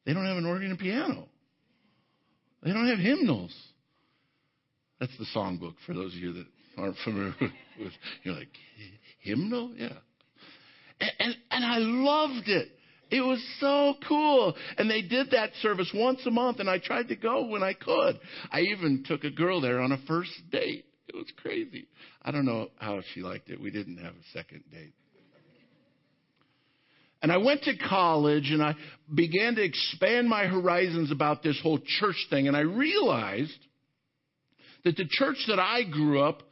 They 0.10 0.16
don't 0.16 0.26
have 0.26 0.38
an 0.38 0.48
organ 0.48 0.72
and 0.72 0.80
piano. 0.80 1.28
They 2.64 2.74
don't 2.74 2.88
have 2.88 2.98
hymnals. 2.98 3.56
That's 5.00 5.16
the 5.20 5.26
songbook 5.36 5.76
for 5.86 5.94
those 5.94 6.14
of 6.14 6.20
you 6.20 6.34
that 6.34 6.48
aren't 6.80 6.96
familiar 7.04 7.36
with. 7.80 7.92
You're 8.24 8.34
like, 8.34 8.48
hymnal? 9.20 9.72
Yeah. 9.78 9.90
And, 11.00 11.12
and, 11.20 11.36
and 11.52 11.64
I 11.64 11.78
loved 11.78 12.48
it. 12.48 12.70
It 13.12 13.22
was 13.22 13.40
so 13.60 13.94
cool. 14.08 14.56
And 14.80 14.90
they 14.90 15.04
did 15.04 15.30
that 15.30 15.52
service 15.62 15.92
once 15.94 16.22
a 16.26 16.32
month, 16.32 16.60
and 16.60 16.68
I 16.68 16.80
tried 16.80 17.10
to 17.10 17.16
go 17.16 17.46
when 17.46 17.62
I 17.62 17.74
could. 17.74 18.20
I 18.52 18.62
even 18.62 19.04
took 19.06 19.24
a 19.24 19.30
girl 19.30 19.62
there 19.62 19.80
on 19.80 19.92
a 19.92 20.00
first 20.08 20.32
date. 20.52 20.86
It 21.08 21.16
was 21.16 21.32
crazy. 21.38 21.88
I 22.24 22.32
don't 22.32 22.48
know 22.48 22.70
how 22.80 23.00
she 23.14 23.22
liked 23.22 23.52
it. 23.52 23.62
We 23.62 23.70
didn't 23.70 23.98
have 23.98 24.14
a 24.14 24.28
second 24.34 24.64
date. 24.72 24.94
And 27.22 27.32
I 27.32 27.38
went 27.38 27.64
to 27.64 27.78
college 27.78 28.50
and 28.52 28.64
I 28.64 28.76
began 29.14 29.56
to 29.56 29.64
expand 29.64 30.30
my 30.30 30.46
horizons 30.46 31.12
about 31.12 31.44
this 31.44 31.60
whole 31.62 31.80
church 31.80 32.28
thing. 32.30 32.48
And 32.48 32.56
I 32.56 32.62
realized 32.62 33.58
that 34.86 34.96
the 34.96 35.08
church 35.10 35.38
that 35.48 35.60
I 35.60 35.84
grew 35.84 36.22
up 36.22 36.44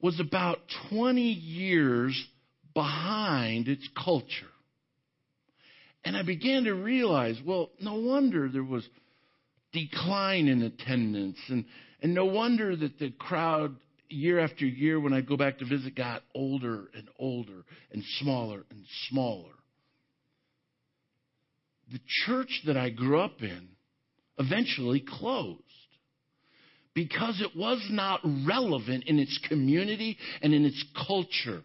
was 0.00 0.20
about 0.20 0.58
20 0.90 1.22
years 1.22 2.22
behind 2.74 3.68
its 3.68 3.88
culture. 4.04 4.28
And 6.04 6.16
I 6.16 6.22
began 6.22 6.64
to 6.64 6.74
realize, 6.74 7.36
well, 7.44 7.70
no 7.80 7.94
wonder 7.94 8.50
there 8.50 8.62
was 8.62 8.86
decline 9.72 10.48
in 10.48 10.62
attendance 10.62 11.38
and, 11.48 11.64
and 12.02 12.14
no 12.14 12.26
wonder 12.26 12.76
that 12.76 12.98
the 12.98 13.10
crowd 13.12 13.76
year 14.14 14.38
after 14.38 14.64
year, 14.64 15.00
when 15.00 15.12
I 15.12 15.20
go 15.20 15.36
back 15.36 15.58
to 15.58 15.64
visit, 15.64 15.94
got 15.94 16.22
older 16.34 16.84
and 16.94 17.08
older 17.18 17.64
and 17.92 18.02
smaller 18.20 18.64
and 18.70 18.84
smaller. 19.08 19.52
The 21.92 22.00
church 22.26 22.62
that 22.66 22.76
I 22.76 22.90
grew 22.90 23.20
up 23.20 23.42
in 23.42 23.68
eventually 24.38 25.04
closed 25.06 25.60
because 26.94 27.40
it 27.40 27.58
was 27.58 27.84
not 27.90 28.20
relevant 28.46 29.04
in 29.06 29.18
its 29.18 29.38
community 29.48 30.16
and 30.40 30.54
in 30.54 30.64
its 30.64 30.82
culture. 31.06 31.62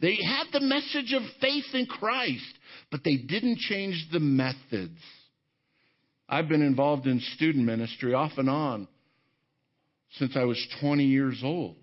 They 0.00 0.16
had 0.16 0.44
the 0.52 0.60
message 0.60 1.14
of 1.14 1.22
faith 1.40 1.64
in 1.72 1.86
Christ, 1.86 2.54
but 2.90 3.02
they 3.02 3.16
didn't 3.16 3.58
change 3.58 4.06
the 4.12 4.20
methods. 4.20 4.98
I've 6.28 6.48
been 6.48 6.62
involved 6.62 7.06
in 7.06 7.20
student 7.34 7.64
ministry 7.64 8.12
off 8.12 8.32
and 8.36 8.50
on 8.50 8.88
since 10.18 10.36
I 10.36 10.44
was 10.44 10.64
20 10.80 11.04
years 11.04 11.40
old. 11.42 11.76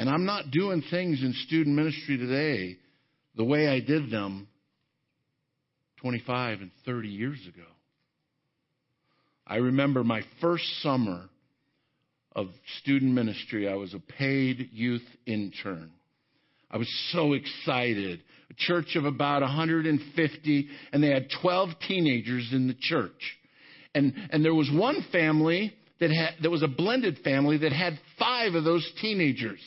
And 0.00 0.08
I'm 0.08 0.24
not 0.24 0.50
doing 0.50 0.82
things 0.90 1.20
in 1.20 1.34
student 1.46 1.76
ministry 1.76 2.16
today 2.16 2.78
the 3.36 3.44
way 3.44 3.68
I 3.68 3.80
did 3.80 4.10
them 4.10 4.48
25 5.98 6.62
and 6.62 6.70
30 6.86 7.08
years 7.08 7.38
ago. 7.46 7.66
I 9.46 9.56
remember 9.56 10.02
my 10.02 10.22
first 10.40 10.64
summer 10.80 11.28
of 12.34 12.46
student 12.80 13.12
ministry, 13.12 13.68
I 13.68 13.74
was 13.74 13.92
a 13.92 13.98
paid 13.98 14.70
youth 14.72 15.04
intern. 15.26 15.90
I 16.70 16.78
was 16.78 16.88
so 17.12 17.34
excited. 17.34 18.22
A 18.48 18.54
church 18.56 18.96
of 18.96 19.04
about 19.04 19.42
150, 19.42 20.68
and 20.94 21.02
they 21.02 21.10
had 21.10 21.26
12 21.42 21.68
teenagers 21.86 22.48
in 22.54 22.68
the 22.68 22.76
church. 22.80 23.36
And, 23.94 24.14
and 24.30 24.42
there 24.42 24.54
was 24.54 24.70
one 24.72 25.04
family 25.12 25.74
that 25.98 26.10
had, 26.10 26.42
that 26.42 26.50
was 26.50 26.62
a 26.62 26.68
blended 26.68 27.18
family 27.22 27.58
that 27.58 27.72
had 27.72 28.00
five 28.18 28.54
of 28.54 28.64
those 28.64 28.90
teenagers. 29.02 29.60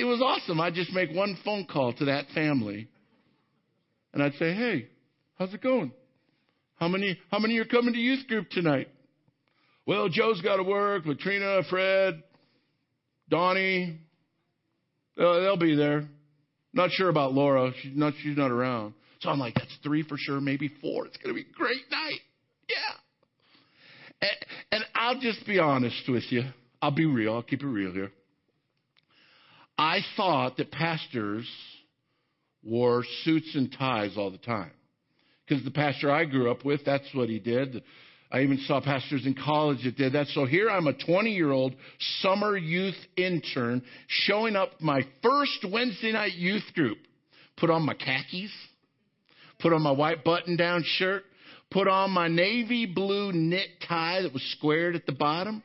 It 0.00 0.04
was 0.04 0.22
awesome. 0.22 0.58
I'd 0.62 0.72
just 0.72 0.94
make 0.94 1.10
one 1.14 1.36
phone 1.44 1.66
call 1.70 1.92
to 1.92 2.06
that 2.06 2.24
family. 2.34 2.88
And 4.14 4.22
I'd 4.22 4.32
say, 4.38 4.54
hey, 4.54 4.88
how's 5.38 5.52
it 5.52 5.60
going? 5.60 5.92
How 6.76 6.88
many, 6.88 7.18
how 7.30 7.38
many 7.38 7.58
are 7.58 7.66
coming 7.66 7.92
to 7.92 8.00
youth 8.00 8.26
group 8.26 8.48
tonight? 8.48 8.88
Well, 9.84 10.08
Joe's 10.08 10.40
got 10.40 10.56
to 10.56 10.62
work, 10.62 11.04
Latrina, 11.04 11.60
Fred, 11.68 12.22
Donnie. 13.28 13.98
Uh, 15.18 15.40
they'll 15.40 15.58
be 15.58 15.76
there. 15.76 16.08
Not 16.72 16.92
sure 16.92 17.10
about 17.10 17.34
Laura. 17.34 17.70
She's 17.82 17.94
not, 17.94 18.14
she's 18.22 18.38
not 18.38 18.50
around. 18.50 18.94
So 19.20 19.28
I'm 19.28 19.38
like, 19.38 19.52
that's 19.52 19.76
three 19.82 20.02
for 20.02 20.16
sure, 20.16 20.40
maybe 20.40 20.70
four. 20.80 21.08
It's 21.08 21.18
to 21.18 21.34
be 21.34 21.42
a 21.42 21.52
great 21.54 21.90
night. 21.90 22.20
Yeah. 22.70 22.94
And, 24.22 24.46
and 24.72 24.84
I'll 24.94 25.20
just 25.20 25.46
be 25.46 25.58
honest 25.58 26.08
with 26.08 26.24
you. 26.30 26.44
I'll 26.80 26.90
be 26.90 27.04
real. 27.04 27.34
I'll 27.34 27.42
keep 27.42 27.62
it 27.62 27.66
real 27.66 27.92
here. 27.92 28.12
I 29.80 30.00
thought 30.14 30.58
that 30.58 30.70
pastors 30.70 31.48
wore 32.62 33.02
suits 33.24 33.54
and 33.54 33.72
ties 33.72 34.12
all 34.14 34.30
the 34.30 34.36
time. 34.36 34.72
Because 35.48 35.64
the 35.64 35.70
pastor 35.70 36.10
I 36.10 36.26
grew 36.26 36.50
up 36.50 36.66
with, 36.66 36.84
that's 36.84 37.08
what 37.14 37.30
he 37.30 37.38
did. 37.38 37.82
I 38.30 38.42
even 38.42 38.58
saw 38.66 38.82
pastors 38.82 39.24
in 39.24 39.34
college 39.34 39.82
that 39.84 39.96
did 39.96 40.12
that. 40.12 40.26
So 40.34 40.44
here 40.44 40.68
I'm 40.68 40.86
a 40.86 40.92
20 40.92 41.30
year 41.30 41.50
old 41.50 41.72
summer 42.20 42.58
youth 42.58 42.94
intern 43.16 43.80
showing 44.06 44.54
up 44.54 44.82
my 44.82 45.00
first 45.22 45.64
Wednesday 45.66 46.12
night 46.12 46.34
youth 46.34 46.74
group. 46.74 46.98
Put 47.56 47.70
on 47.70 47.80
my 47.86 47.94
khakis, 47.94 48.52
put 49.60 49.72
on 49.72 49.80
my 49.80 49.92
white 49.92 50.24
button 50.24 50.58
down 50.58 50.84
shirt, 50.84 51.22
put 51.70 51.88
on 51.88 52.10
my 52.10 52.28
navy 52.28 52.84
blue 52.84 53.32
knit 53.32 53.68
tie 53.88 54.20
that 54.20 54.34
was 54.34 54.42
squared 54.58 54.94
at 54.94 55.06
the 55.06 55.12
bottom. 55.12 55.62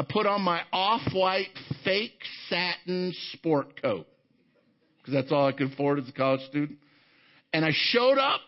I 0.00 0.04
put 0.08 0.26
on 0.26 0.40
my 0.40 0.62
off 0.72 1.02
white 1.12 1.50
fake 1.84 2.22
satin 2.48 3.12
sport 3.34 3.82
coat 3.82 4.06
because 4.96 5.12
that's 5.12 5.30
all 5.30 5.46
I 5.46 5.52
could 5.52 5.72
afford 5.74 5.98
as 5.98 6.08
a 6.08 6.12
college 6.12 6.40
student. 6.48 6.78
And 7.52 7.66
I 7.66 7.72
showed 7.74 8.16
up 8.16 8.40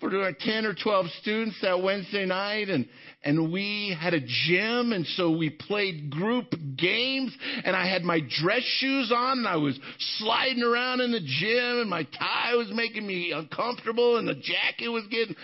for 0.00 0.10
10 0.10 0.66
or 0.66 0.74
12 0.74 1.06
students 1.22 1.56
that 1.62 1.82
Wednesday 1.82 2.26
night 2.26 2.68
and, 2.68 2.86
and 3.24 3.50
we 3.50 3.96
had 3.98 4.12
a 4.12 4.20
gym 4.20 4.92
and 4.92 5.06
so 5.16 5.30
we 5.30 5.48
played 5.48 6.10
group 6.10 6.52
games 6.76 7.34
and 7.64 7.74
I 7.74 7.88
had 7.88 8.02
my 8.02 8.20
dress 8.42 8.62
shoes 8.80 9.10
on 9.10 9.38
and 9.38 9.48
I 9.48 9.56
was 9.56 9.80
sliding 10.18 10.62
around 10.62 11.00
in 11.00 11.10
the 11.10 11.20
gym 11.20 11.80
and 11.80 11.88
my 11.88 12.02
tie 12.02 12.54
was 12.54 12.70
making 12.70 13.06
me 13.06 13.32
uncomfortable 13.32 14.18
and 14.18 14.28
the 14.28 14.34
jacket 14.34 14.88
was 14.88 15.04
getting, 15.10 15.36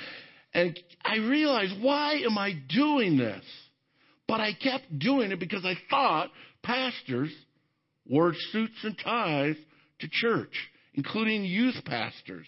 and 0.52 0.78
I 1.02 1.16
realized, 1.16 1.82
why 1.82 2.16
am 2.16 2.36
I 2.36 2.52
doing 2.68 3.16
this? 3.16 3.42
But 4.26 4.40
I 4.40 4.52
kept 4.52 4.98
doing 4.98 5.32
it 5.32 5.40
because 5.40 5.64
I 5.64 5.74
thought 5.90 6.30
pastors 6.62 7.30
wore 8.08 8.34
suits 8.52 8.78
and 8.82 8.96
ties 8.98 9.56
to 10.00 10.08
church, 10.10 10.52
including 10.94 11.44
youth 11.44 11.76
pastors. 11.84 12.46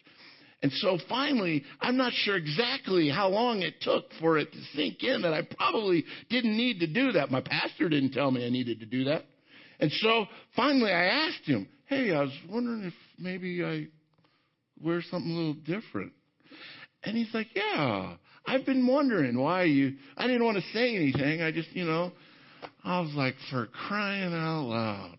And 0.63 0.73
so 0.73 0.99
finally, 1.09 1.65
I'm 1.81 1.97
not 1.97 2.13
sure 2.13 2.37
exactly 2.37 3.11
how 3.11 3.29
long 3.29 3.61
it 3.61 3.75
took 3.83 4.05
for 4.21 4.39
it 4.39 4.53
to 4.53 4.59
sink 4.75 5.03
in 5.03 5.23
that 5.23 5.35
I 5.35 5.43
probably 5.43 6.05
didn't 6.31 6.57
need 6.57 6.81
to 6.81 6.87
do 6.87 7.13
that. 7.13 7.31
My 7.31 7.43
pastor 7.43 7.89
didn't 7.89 8.13
tell 8.13 8.31
me 8.31 8.45
I 8.45 8.51
needed 8.51 8.81
to 8.81 8.87
do 8.87 9.05
that. 9.05 9.25
And 9.79 9.93
so 9.93 10.25
finally 10.55 10.91
I 10.91 11.05
asked 11.05 11.45
him, 11.45 11.69
Hey, 11.87 12.13
I 12.13 12.23
was 12.23 12.33
wondering 12.49 12.85
if 12.85 12.95
maybe 13.19 13.63
I 13.63 13.87
wear 14.83 15.03
something 15.03 15.31
a 15.31 15.35
little 15.35 15.55
different. 15.55 16.13
And 17.05 17.17
he's 17.17 17.33
like, 17.35 17.49
Yeah, 17.55 18.15
I've 18.47 18.65
been 18.65 18.87
wondering 18.87 19.39
why 19.39 19.65
you, 19.65 19.95
I 20.17 20.27
didn't 20.27 20.45
want 20.45 20.59
to 20.59 20.63
say 20.73 20.95
anything. 20.95 21.43
I 21.43 21.51
just, 21.51 21.69
you 21.73 21.85
know, 21.85 22.13
I 22.85 23.01
was 23.01 23.13
like, 23.15 23.35
for 23.51 23.67
crying 23.67 24.33
out 24.33 24.67
loud. 24.69 25.19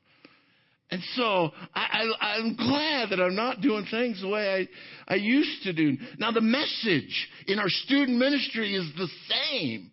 And 0.90 1.02
so 1.16 1.52
I, 1.76 2.06
I, 2.22 2.28
I'm 2.38 2.56
glad 2.56 3.10
that 3.10 3.20
I'm 3.20 3.36
not 3.36 3.60
doing 3.60 3.86
things 3.92 4.22
the 4.22 4.30
way 4.30 4.68
I, 5.08 5.14
I 5.14 5.16
used 5.18 5.64
to 5.64 5.74
do. 5.74 5.98
Now 6.18 6.32
the 6.32 6.42
message 6.42 7.28
in 7.48 7.60
our 7.60 7.68
student 7.68 8.18
ministry 8.18 8.74
is 8.74 8.90
the 8.96 9.10
same. 9.28 9.92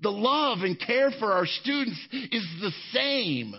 The 0.00 0.10
love 0.10 0.58
and 0.60 0.78
care 0.78 1.10
for 1.18 1.32
our 1.32 1.46
students 1.46 1.98
is 2.12 2.46
the 2.60 2.72
same. 2.92 3.54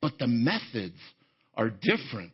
But 0.00 0.18
the 0.18 0.28
methods 0.28 0.98
are 1.56 1.70
different. 1.70 2.32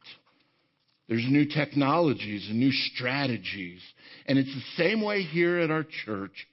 There's 1.09 1.25
new 1.27 1.47
technologies 1.47 2.47
and 2.49 2.61
new 2.61 2.71
strategies. 2.71 3.81
And 4.27 4.39
it's 4.39 4.55
the 4.55 4.83
same 4.83 5.03
way 5.03 5.23
here 5.23 5.59
at 5.59 5.71
our 5.71 5.85
church. 6.05 6.47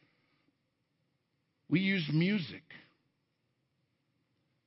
We 1.69 1.81
use 1.81 2.07
music 2.13 2.63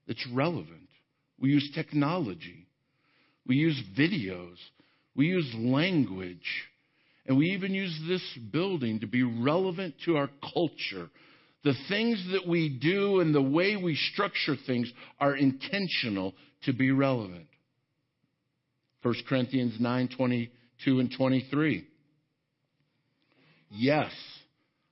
that's 0.07 0.27
relevant. 0.33 0.89
We 1.41 1.51
use 1.51 1.71
technology. 1.75 2.67
We 3.47 3.57
use 3.57 3.81
videos. 3.99 4.57
We 5.17 5.27
use 5.27 5.51
language. 5.57 6.67
And 7.27 7.39
we 7.39 7.47
even 7.47 7.73
use 7.73 7.99
this 8.07 8.23
building 8.53 9.01
to 9.01 9.07
be 9.07 9.23
relevant 9.23 9.95
to 10.05 10.17
our 10.17 10.29
culture. 10.53 11.09
The 11.65 11.75
things 11.89 12.27
that 12.33 12.47
we 12.47 12.69
do 12.69 13.21
and 13.21 13.35
the 13.35 13.43
way 13.43 13.77
we 13.77 13.97
structure 14.13 14.57
things 14.67 14.93
are 15.19 15.35
intentional 15.35 16.35
to 16.65 16.73
be 16.73 16.91
relevant. 16.91 17.47
1 19.03 19.15
Corinthians 19.29 19.77
9 19.79 20.09
22 20.17 21.01
and 21.01 21.13
23. 21.17 21.87
Yes, 23.71 24.13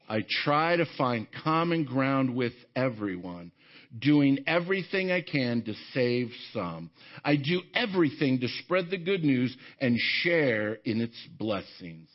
I 0.08 0.24
try 0.44 0.76
to 0.76 0.86
find 0.96 1.26
common 1.42 1.84
ground 1.84 2.34
with 2.34 2.52
everyone 2.74 3.52
doing 3.98 4.38
everything 4.46 5.10
I 5.10 5.22
can 5.22 5.62
to 5.62 5.74
save 5.92 6.30
some. 6.52 6.90
I 7.24 7.36
do 7.36 7.62
everything 7.74 8.40
to 8.40 8.48
spread 8.64 8.90
the 8.90 8.98
good 8.98 9.24
news 9.24 9.56
and 9.80 9.98
share 9.98 10.74
in 10.84 11.00
its 11.00 11.16
blessings. 11.38 12.08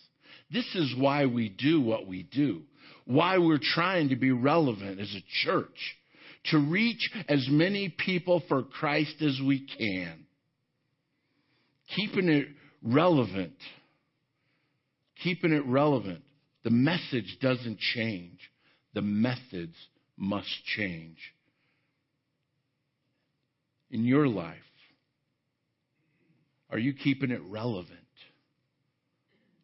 This 0.51 0.67
is 0.75 0.93
why 0.97 1.25
we 1.25 1.49
do 1.49 1.81
what 1.81 2.07
we 2.07 2.23
do, 2.23 2.63
why 3.05 3.37
we're 3.37 3.59
trying 3.61 4.09
to 4.09 4.15
be 4.15 4.31
relevant 4.31 4.99
as 4.99 5.13
a 5.15 5.45
church, 5.45 5.97
to 6.45 6.57
reach 6.57 7.09
as 7.27 7.47
many 7.49 7.89
people 7.89 8.43
for 8.47 8.63
Christ 8.63 9.21
as 9.21 9.39
we 9.45 9.65
can. 9.77 10.25
Keeping 11.95 12.29
it 12.29 12.47
relevant. 12.83 13.55
Keeping 15.23 15.53
it 15.53 15.65
relevant. 15.65 16.23
The 16.63 16.69
message 16.69 17.37
doesn't 17.41 17.79
change. 17.79 18.39
The 18.93 19.01
methods 19.01 19.75
must 20.17 20.49
change 20.75 21.17
in 23.91 24.05
your 24.05 24.27
life? 24.27 24.57
Are 26.71 26.79
you 26.79 26.93
keeping 26.93 27.31
it 27.31 27.41
relevant 27.47 27.97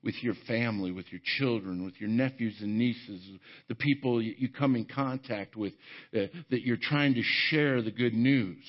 with 0.03 0.15
your 0.21 0.35
family, 0.47 0.91
with 0.91 1.05
your 1.11 1.21
children, 1.37 1.83
with 1.83 1.99
your 1.99 2.09
nephews 2.09 2.55
and 2.61 2.77
nieces, 2.77 3.21
the 3.67 3.75
people 3.75 4.21
you 4.21 4.49
come 4.49 4.75
in 4.75 4.85
contact 4.85 5.55
with 5.55 5.73
uh, 6.13 6.27
that 6.49 6.61
you're 6.61 6.77
trying 6.77 7.13
to 7.15 7.23
share 7.23 7.81
the 7.81 7.91
good 7.91 8.13
news? 8.13 8.63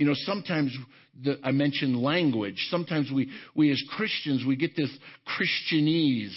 You 0.00 0.06
know, 0.06 0.14
sometimes 0.14 0.74
the, 1.22 1.38
I 1.44 1.50
mentioned 1.50 1.94
language. 1.94 2.56
Sometimes 2.70 3.12
we, 3.12 3.30
we 3.54 3.70
as 3.70 3.82
Christians, 3.98 4.46
we 4.46 4.56
get 4.56 4.74
this 4.74 4.88
Christianese, 5.28 6.34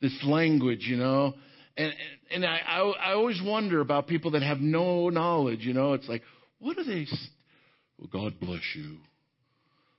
this 0.00 0.18
language, 0.24 0.86
you 0.86 0.96
know. 0.96 1.34
And, 1.76 1.92
and 2.30 2.46
I, 2.46 2.60
I, 2.66 2.80
I 2.80 3.12
always 3.12 3.38
wonder 3.44 3.82
about 3.82 4.06
people 4.06 4.30
that 4.30 4.42
have 4.42 4.60
no 4.60 5.10
knowledge, 5.10 5.60
you 5.60 5.74
know. 5.74 5.92
It's 5.92 6.08
like, 6.08 6.22
what 6.58 6.78
are 6.78 6.84
they? 6.84 7.06
Well, 7.98 8.08
God 8.10 8.40
bless 8.40 8.62
you. 8.74 8.96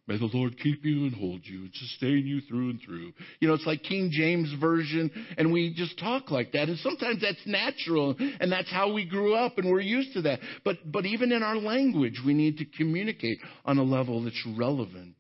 May 0.08 0.20
the 0.20 0.30
Lord 0.32 0.60
keep 0.60 0.86
you 0.86 1.06
and 1.06 1.16
hold 1.16 1.42
you 1.46 1.62
and 1.62 1.72
sustain 1.74 2.28
you 2.28 2.42
through 2.42 2.70
and 2.70 2.80
through. 2.86 3.12
You 3.40 3.48
know, 3.48 3.56
it's 3.56 3.66
like 3.66 3.82
King 3.82 4.12
James 4.12 4.54
Version, 4.60 5.10
and 5.36 5.52
we 5.52 5.74
just 5.74 5.98
talk 5.98 6.30
like 6.30 6.52
that. 6.52 6.70
And 6.70 6.78
sometimes 6.80 7.24
that's 7.24 7.42
natural, 7.48 8.16
and 8.20 8.52
that's 8.52 8.70
how 8.70 8.94
we 8.94 9.06
grew 9.06 9.34
up, 9.34 9.58
and 9.58 9.70
we're 9.70 9.82
used 9.82 10.14
to 10.14 10.22
that. 10.24 10.40
But, 10.64 10.92
but 10.92 11.08
even 11.08 11.32
in 11.32 11.42
our 11.42 11.56
language, 11.58 12.22
we 12.24 12.36
need 12.36 12.58
to 12.60 12.66
communicate 12.66 13.40
on 13.66 13.80
a 13.80 13.84
level 13.84 14.24
that's 14.24 14.48
relevant 14.56 15.16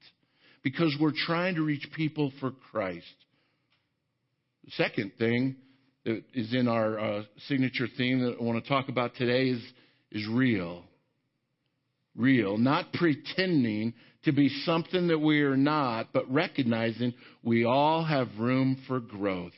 because 0.62 0.96
we're 1.00 1.14
trying 1.26 1.56
to 1.56 1.64
reach 1.64 1.88
people 1.96 2.32
for 2.40 2.52
Christ. 2.72 3.06
The 4.66 4.72
second 4.72 5.14
thing 5.18 5.56
that 6.06 6.24
is 6.36 6.54
in 6.54 6.68
our 6.68 7.00
uh, 7.00 7.24
signature 7.48 7.88
theme 7.98 8.20
that 8.20 8.38
I 8.40 8.44
want 8.44 8.64
to 8.64 8.70
talk 8.70 8.90
about 8.90 9.16
today 9.16 9.50
is, 9.50 9.64
is 10.12 10.28
real 10.32 10.84
real, 12.16 12.58
not 12.58 12.94
pretending 12.94 13.94
to 14.26 14.32
be 14.32 14.50
something 14.66 15.08
that 15.08 15.20
we 15.20 15.42
are 15.42 15.58
not, 15.58 16.10
but 16.14 16.32
recognizing 16.32 17.14
we 17.44 17.64
all 17.64 18.04
have 18.04 18.28
room 18.38 18.78
for 18.88 19.00
growth. 19.00 19.54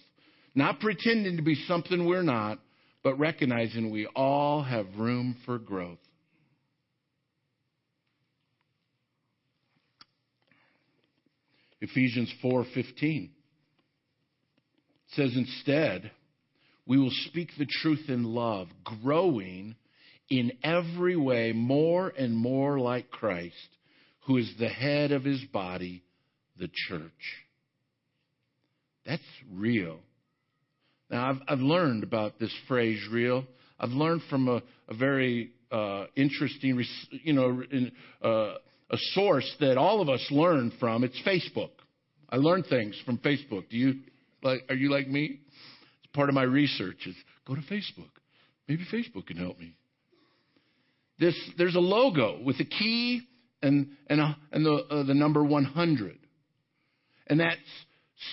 Not 0.53 0.79
pretending 0.79 1.37
to 1.37 1.43
be 1.43 1.55
something 1.67 2.05
we're 2.05 2.23
not, 2.23 2.59
but 3.03 3.17
recognizing 3.17 3.91
we 3.91 4.07
all 4.07 4.63
have 4.63 4.85
room 4.97 5.37
for 5.45 5.57
growth. 5.57 5.99
Ephesians 11.79 12.33
4:15 12.43 13.29
says 15.09 15.35
instead 15.35 16.11
we 16.85 16.97
will 16.97 17.11
speak 17.11 17.49
the 17.57 17.65
truth 17.65 18.09
in 18.09 18.23
love, 18.23 18.67
growing 18.83 19.75
in 20.29 20.51
every 20.63 21.15
way 21.15 21.51
more 21.53 22.09
and 22.17 22.35
more 22.35 22.79
like 22.79 23.09
Christ, 23.11 23.76
who 24.27 24.37
is 24.37 24.53
the 24.59 24.67
head 24.67 25.11
of 25.13 25.23
his 25.23 25.41
body, 25.53 26.03
the 26.59 26.69
church. 26.89 27.01
That's 29.05 29.23
real. 29.53 29.99
Now, 31.09 31.29
I've, 31.29 31.41
I've 31.47 31.59
learned 31.59 32.03
about 32.03 32.37
this 32.37 32.53
phrase, 32.67 32.99
real. 33.09 33.45
I've 33.79 33.91
learned 33.91 34.21
from 34.29 34.49
a, 34.49 34.61
a 34.89 34.93
very 34.93 35.51
uh, 35.71 36.05
interesting, 36.17 36.83
you 37.23 37.33
know, 37.33 37.63
in, 37.71 37.91
uh, 38.21 38.55
a 38.89 38.97
source 39.13 39.49
that 39.61 39.77
all 39.77 40.01
of 40.01 40.09
us 40.09 40.25
learn 40.29 40.73
from. 40.77 41.05
It's 41.05 41.19
Facebook. 41.25 41.71
I 42.29 42.35
learn 42.35 42.63
things 42.63 43.01
from 43.05 43.17
Facebook. 43.19 43.69
Do 43.69 43.77
you 43.77 43.95
like? 44.43 44.61
Are 44.69 44.75
you 44.75 44.91
like 44.91 45.07
me? 45.07 45.39
It's 46.03 46.13
part 46.13 46.29
of 46.29 46.35
my 46.35 46.43
research. 46.43 46.97
Is 47.05 47.15
go 47.45 47.55
to 47.55 47.61
Facebook. 47.61 48.09
Maybe 48.67 48.85
Facebook 48.91 49.27
can 49.27 49.37
help 49.37 49.59
me. 49.59 49.73
This 51.19 51.35
there's 51.57 51.75
a 51.75 51.81
logo 51.81 52.41
with 52.43 52.57
a 52.59 52.65
key 52.65 53.23
and 53.61 53.89
and 54.07 54.21
a, 54.21 54.37
and 54.51 54.65
the 54.65 54.73
uh, 54.89 55.03
the 55.03 55.13
number 55.13 55.43
100, 55.43 56.17
and 57.27 57.39
that 57.39 57.57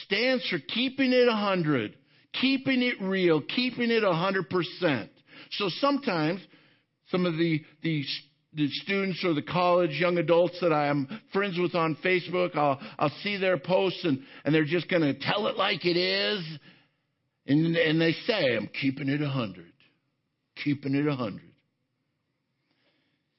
stands 0.05 0.49
for 0.49 0.59
keeping 0.59 1.13
it 1.13 1.27
100, 1.27 1.97
keeping 2.41 2.83
it 2.83 3.01
real, 3.01 3.41
keeping 3.41 3.91
it 3.91 4.03
100 4.03 4.51
percent. 4.51 5.11
So 5.53 5.69
sometimes 5.81 6.41
some 7.11 7.27
of 7.27 7.35
the 7.35 7.63
the 7.83 8.05
the 8.55 8.69
students 8.71 9.25
or 9.25 9.35
the 9.35 9.43
college 9.43 9.91
young 9.91 10.19
adults 10.19 10.59
that 10.61 10.73
I 10.73 10.87
am 10.87 11.09
friends 11.33 11.59
with 11.59 11.75
on 11.75 11.97
Facebook, 12.05 12.57
I'll, 12.57 12.81
I'll 12.99 13.13
see 13.23 13.37
their 13.37 13.59
posts 13.59 14.05
and, 14.05 14.21
and 14.45 14.55
they're 14.55 14.65
just 14.65 14.89
going 14.89 15.03
to 15.03 15.15
tell 15.19 15.49
it 15.49 15.57
like 15.57 15.85
it 15.85 15.97
is. 15.97 16.45
And, 17.47 17.77
and 17.77 18.01
they 18.01 18.13
say, 18.27 18.57
I'm 18.57 18.69
keeping 18.81 19.09
it 19.09 19.21
100. 19.21 19.67
Keeping 20.63 20.95
it 20.95 21.07
100. 21.07 21.43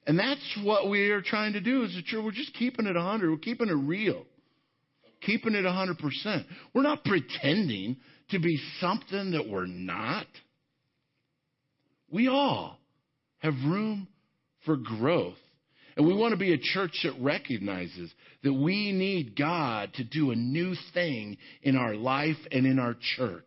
And 0.06 0.18
that's 0.18 0.58
what 0.62 0.88
we 0.88 1.10
are 1.10 1.20
trying 1.20 1.54
to 1.54 1.60
do 1.60 1.84
as 1.84 1.94
a 1.96 2.02
church. 2.02 2.22
We're 2.24 2.30
just 2.30 2.54
keeping 2.54 2.86
it 2.86 2.94
100. 2.94 3.30
We're 3.30 3.36
keeping 3.38 3.68
it 3.68 3.74
real. 3.74 4.24
Keeping 5.22 5.54
it 5.54 5.64
100%. 5.64 6.44
We're 6.72 6.82
not 6.82 7.04
pretending 7.04 7.96
to 8.30 8.38
be 8.38 8.60
something 8.80 9.32
that 9.32 9.48
we're 9.48 9.66
not. 9.66 10.26
We 12.10 12.28
all 12.28 12.78
have 13.38 13.54
room 13.54 14.06
for 14.64 14.76
growth. 14.76 15.38
And 15.96 16.06
we 16.06 16.14
want 16.14 16.32
to 16.32 16.38
be 16.38 16.52
a 16.52 16.58
church 16.58 17.00
that 17.04 17.14
recognizes 17.20 18.12
that 18.44 18.52
we 18.52 18.92
need 18.92 19.36
God 19.36 19.94
to 19.94 20.04
do 20.04 20.30
a 20.30 20.36
new 20.36 20.74
thing 20.92 21.38
in 21.62 21.74
our 21.74 21.94
life 21.94 22.36
and 22.52 22.66
in 22.66 22.78
our 22.78 22.94
church. 23.16 23.42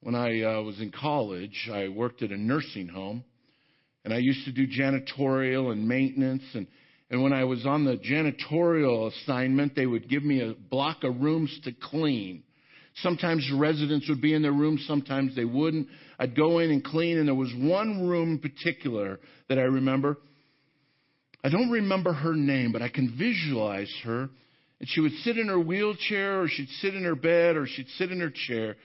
When 0.00 0.14
I 0.14 0.42
uh, 0.42 0.62
was 0.62 0.80
in 0.80 0.92
college, 0.92 1.68
I 1.72 1.88
worked 1.88 2.22
at 2.22 2.30
a 2.30 2.36
nursing 2.36 2.86
home, 2.86 3.24
and 4.04 4.14
I 4.14 4.18
used 4.18 4.44
to 4.44 4.52
do 4.52 4.66
janitorial 4.66 5.72
and 5.72 5.88
maintenance. 5.88 6.44
And, 6.54 6.68
and 7.10 7.22
when 7.22 7.32
I 7.32 7.44
was 7.44 7.66
on 7.66 7.84
the 7.84 7.96
janitorial 7.96 9.12
assignment, 9.12 9.74
they 9.74 9.86
would 9.86 10.08
give 10.08 10.22
me 10.22 10.40
a 10.40 10.54
block 10.54 11.02
of 11.02 11.20
rooms 11.20 11.58
to 11.64 11.72
clean. 11.72 12.44
Sometimes 13.02 13.50
residents 13.52 14.08
would 14.08 14.20
be 14.20 14.34
in 14.34 14.42
their 14.42 14.52
room, 14.52 14.78
sometimes 14.86 15.34
they 15.34 15.44
wouldn't. 15.44 15.88
I'd 16.18 16.36
go 16.36 16.60
in 16.60 16.70
and 16.70 16.82
clean, 16.82 17.18
and 17.18 17.26
there 17.26 17.34
was 17.34 17.52
one 17.56 18.08
room 18.08 18.32
in 18.32 18.38
particular 18.38 19.18
that 19.48 19.58
I 19.58 19.62
remember. 19.62 20.16
I 21.42 21.48
don't 21.48 21.70
remember 21.70 22.12
her 22.12 22.34
name, 22.34 22.70
but 22.72 22.82
I 22.82 22.88
can 22.88 23.16
visualize 23.18 23.92
her. 24.04 24.28
And 24.80 24.88
she 24.88 25.00
would 25.00 25.12
sit 25.24 25.38
in 25.38 25.48
her 25.48 25.58
wheelchair, 25.58 26.42
or 26.42 26.48
she'd 26.48 26.68
sit 26.80 26.94
in 26.94 27.02
her 27.02 27.16
bed, 27.16 27.56
or 27.56 27.66
she'd 27.66 27.88
sit 27.96 28.12
in 28.12 28.20
her 28.20 28.32
chair. 28.32 28.76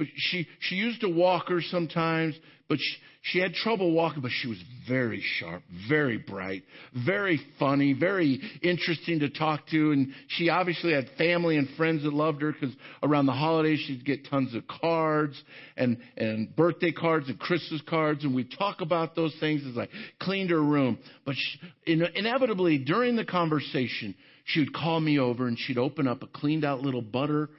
But 0.00 0.08
she, 0.16 0.48
she 0.60 0.76
used 0.76 1.02
a 1.02 1.10
walker 1.10 1.60
sometimes, 1.60 2.34
but 2.70 2.78
she, 2.80 2.96
she 3.20 3.38
had 3.38 3.52
trouble 3.52 3.92
walking, 3.92 4.22
but 4.22 4.30
she 4.30 4.48
was 4.48 4.56
very 4.88 5.22
sharp, 5.38 5.62
very 5.90 6.16
bright, 6.16 6.62
very 7.04 7.38
funny, 7.58 7.92
very 7.92 8.40
interesting 8.62 9.18
to 9.20 9.28
talk 9.28 9.66
to. 9.66 9.92
And 9.92 10.14
she 10.28 10.48
obviously 10.48 10.94
had 10.94 11.10
family 11.18 11.58
and 11.58 11.68
friends 11.76 12.04
that 12.04 12.14
loved 12.14 12.40
her 12.40 12.52
because 12.52 12.74
around 13.02 13.26
the 13.26 13.32
holidays 13.32 13.84
she'd 13.86 14.06
get 14.06 14.26
tons 14.30 14.54
of 14.54 14.62
cards 14.66 15.38
and, 15.76 15.98
and 16.16 16.56
birthday 16.56 16.92
cards 16.92 17.28
and 17.28 17.38
Christmas 17.38 17.82
cards. 17.86 18.24
And 18.24 18.34
we'd 18.34 18.54
talk 18.58 18.80
about 18.80 19.14
those 19.14 19.36
things 19.38 19.60
as 19.70 19.76
I 19.76 19.86
cleaned 20.18 20.48
her 20.48 20.62
room. 20.62 20.96
But 21.26 21.34
she, 21.36 21.92
in, 21.92 22.02
inevitably 22.14 22.78
during 22.78 23.16
the 23.16 23.26
conversation, 23.26 24.14
she 24.46 24.60
would 24.60 24.72
call 24.72 24.98
me 24.98 25.18
over 25.18 25.46
and 25.46 25.58
she'd 25.58 25.76
open 25.76 26.08
up 26.08 26.22
a 26.22 26.26
cleaned 26.26 26.64
out 26.64 26.80
little 26.80 27.02
butter 27.02 27.50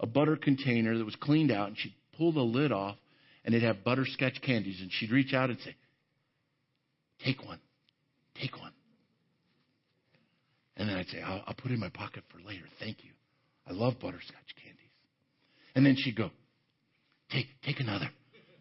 a 0.00 0.06
butter 0.06 0.36
container 0.36 0.96
that 0.96 1.04
was 1.04 1.16
cleaned 1.16 1.50
out, 1.50 1.68
and 1.68 1.78
she'd 1.78 1.94
pull 2.16 2.32
the 2.32 2.40
lid 2.40 2.72
off, 2.72 2.96
and 3.44 3.54
it'd 3.54 3.66
have 3.66 3.84
butterscotch 3.84 4.40
candies. 4.42 4.80
And 4.80 4.90
she'd 4.92 5.10
reach 5.10 5.32
out 5.32 5.50
and 5.50 5.58
say, 5.60 5.74
Take 7.24 7.44
one. 7.44 7.60
Take 8.40 8.58
one. 8.58 8.72
And 10.76 10.88
then 10.88 10.96
I'd 10.96 11.08
say, 11.08 11.22
I'll, 11.22 11.42
I'll 11.46 11.54
put 11.54 11.70
it 11.70 11.74
in 11.74 11.80
my 11.80 11.88
pocket 11.88 12.24
for 12.30 12.38
later. 12.46 12.64
Thank 12.78 13.04
you. 13.04 13.10
I 13.66 13.72
love 13.72 13.94
butterscotch 13.94 14.54
candies. 14.62 14.76
And 15.74 15.86
then 15.86 15.96
she'd 15.96 16.16
go, 16.16 16.30
Take, 17.30 17.46
take 17.64 17.80
another. 17.80 18.10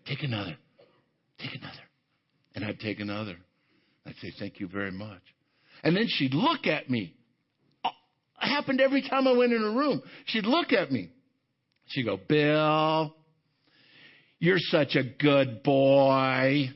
Take 0.05 0.23
another. 0.23 0.55
Take 1.39 1.55
another. 1.55 1.73
And 2.55 2.63
I'd 2.63 2.79
take 2.79 2.99
another. 2.99 3.35
I'd 4.05 4.15
say, 4.21 4.31
Thank 4.39 4.59
you 4.59 4.67
very 4.67 4.91
much. 4.91 5.21
And 5.83 5.95
then 5.95 6.05
she'd 6.07 6.33
look 6.33 6.65
at 6.67 6.89
me. 6.89 7.13
It 7.83 8.47
happened 8.47 8.79
every 8.79 9.01
time 9.01 9.27
I 9.27 9.33
went 9.33 9.53
in 9.53 9.61
her 9.61 9.71
room. 9.71 10.01
She'd 10.25 10.45
look 10.45 10.71
at 10.71 10.91
me. 10.91 11.09
She'd 11.87 12.05
go, 12.05 12.19
Bill, 12.27 13.15
you're 14.39 14.59
such 14.59 14.95
a 14.95 15.03
good 15.03 15.63
boy. 15.63 16.69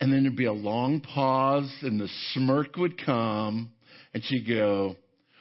And 0.00 0.12
then 0.12 0.24
there'd 0.24 0.36
be 0.36 0.46
a 0.46 0.52
long 0.52 1.00
pause, 1.00 1.72
and 1.82 2.00
the 2.00 2.08
smirk 2.32 2.76
would 2.76 3.04
come, 3.04 3.70
and 4.12 4.24
she'd 4.24 4.48
go, 4.48 4.96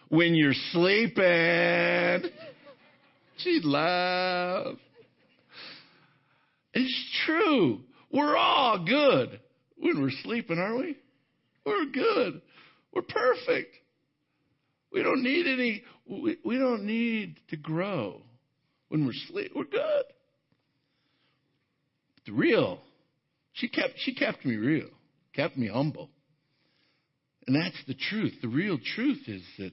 When 0.09 0.35
you're 0.35 0.53
sleeping. 0.71 2.31
She'd 3.37 3.65
laugh. 3.65 4.75
It's 6.73 7.23
true. 7.25 7.81
We're 8.11 8.37
all 8.37 8.85
good 8.85 9.39
when 9.77 9.99
we're 10.01 10.11
sleeping, 10.23 10.59
aren't 10.59 10.79
we? 10.79 10.97
We're 11.65 11.85
good. 11.85 12.41
We're 12.93 13.01
perfect. 13.01 13.75
We 14.93 15.01
don't 15.01 15.23
need 15.23 15.47
any, 15.47 15.83
we, 16.07 16.37
we 16.45 16.57
don't 16.57 16.83
need 16.83 17.39
to 17.49 17.57
grow 17.57 18.21
when 18.91 19.05
we're 19.05 19.13
asleep, 19.13 19.53
we're 19.55 19.63
good. 19.63 20.03
The 22.25 22.33
real, 22.33 22.81
she 23.53 23.69
kept, 23.69 23.93
she 23.99 24.13
kept 24.13 24.45
me 24.45 24.57
real, 24.57 24.89
kept 25.33 25.55
me 25.55 25.69
humble. 25.69 26.09
And 27.47 27.55
that's 27.55 27.81
the 27.87 27.93
truth. 27.93 28.33
The 28.41 28.49
real 28.49 28.77
truth 28.95 29.21
is 29.27 29.43
that 29.59 29.71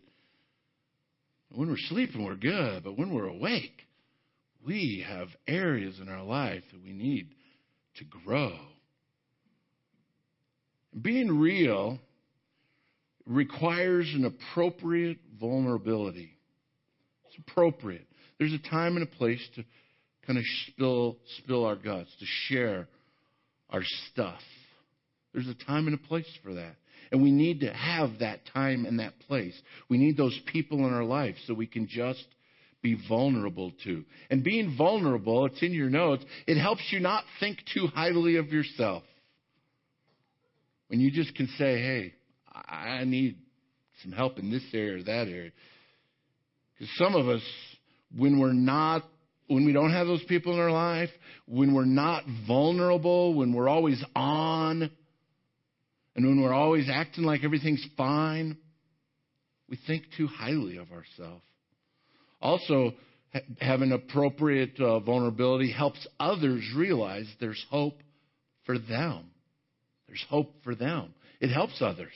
when 1.50 1.68
we're 1.68 1.76
sleeping, 1.88 2.24
we're 2.24 2.36
good, 2.36 2.84
but 2.84 2.96
when 2.96 3.12
we're 3.12 3.26
awake, 3.26 3.82
we 4.64 5.04
have 5.06 5.26
areas 5.48 5.98
in 6.00 6.08
our 6.08 6.22
life 6.22 6.62
that 6.70 6.80
we 6.80 6.92
need 6.92 7.28
to 7.96 8.04
grow. 8.04 8.56
Being 11.02 11.40
real 11.40 11.98
requires 13.26 14.08
an 14.14 14.26
appropriate 14.26 15.18
vulnerability. 15.40 16.36
It's 17.26 17.38
appropriate. 17.48 18.07
There's 18.38 18.52
a 18.52 18.70
time 18.70 18.96
and 18.96 19.02
a 19.02 19.16
place 19.16 19.46
to 19.56 19.64
kind 20.26 20.38
of 20.38 20.44
spill, 20.66 21.16
spill 21.38 21.64
our 21.64 21.76
guts, 21.76 22.10
to 22.20 22.26
share 22.46 22.88
our 23.70 23.82
stuff. 24.10 24.40
There's 25.32 25.48
a 25.48 25.64
time 25.64 25.86
and 25.86 25.94
a 25.94 26.08
place 26.08 26.28
for 26.42 26.54
that. 26.54 26.76
And 27.10 27.22
we 27.22 27.30
need 27.30 27.60
to 27.60 27.72
have 27.72 28.18
that 28.20 28.40
time 28.52 28.84
and 28.84 29.00
that 29.00 29.18
place. 29.20 29.54
We 29.88 29.98
need 29.98 30.16
those 30.16 30.38
people 30.52 30.86
in 30.86 30.92
our 30.92 31.04
life 31.04 31.36
so 31.46 31.54
we 31.54 31.66
can 31.66 31.88
just 31.88 32.24
be 32.82 32.96
vulnerable 33.08 33.72
to. 33.84 34.04
And 34.30 34.44
being 34.44 34.76
vulnerable, 34.76 35.46
it's 35.46 35.62
in 35.62 35.72
your 35.72 35.90
notes, 35.90 36.24
it 36.46 36.60
helps 36.60 36.82
you 36.90 37.00
not 37.00 37.24
think 37.40 37.58
too 37.74 37.86
highly 37.88 38.36
of 38.36 38.48
yourself. 38.48 39.02
When 40.88 41.00
you 41.00 41.10
just 41.10 41.34
can 41.34 41.48
say, 41.58 41.80
hey, 41.80 42.14
I 42.52 43.04
need 43.04 43.38
some 44.02 44.12
help 44.12 44.38
in 44.38 44.50
this 44.50 44.62
area 44.72 44.96
or 44.96 45.02
that 45.02 45.28
area. 45.28 45.50
Because 46.74 46.94
some 46.96 47.14
of 47.14 47.28
us, 47.28 47.42
when 48.16 48.38
we're 48.38 48.52
not, 48.52 49.04
when 49.46 49.64
we 49.64 49.72
don't 49.72 49.92
have 49.92 50.06
those 50.06 50.24
people 50.24 50.54
in 50.54 50.60
our 50.60 50.70
life, 50.70 51.10
when 51.46 51.74
we're 51.74 51.84
not 51.84 52.24
vulnerable, 52.46 53.34
when 53.34 53.52
we're 53.52 53.68
always 53.68 54.02
on, 54.14 54.90
and 56.14 56.26
when 56.26 56.42
we're 56.42 56.54
always 56.54 56.88
acting 56.92 57.24
like 57.24 57.44
everything's 57.44 57.86
fine, 57.96 58.56
we 59.68 59.78
think 59.86 60.04
too 60.16 60.26
highly 60.26 60.76
of 60.78 60.90
ourselves. 60.90 61.44
Also, 62.40 62.92
having 63.60 63.92
appropriate 63.92 64.78
uh, 64.80 65.00
vulnerability 65.00 65.72
helps 65.72 66.06
others 66.18 66.64
realize 66.76 67.26
there's 67.40 67.64
hope 67.70 68.00
for 68.64 68.78
them. 68.78 69.30
There's 70.06 70.24
hope 70.28 70.54
for 70.64 70.74
them. 70.74 71.14
It 71.40 71.52
helps 71.52 71.80
others. 71.80 72.12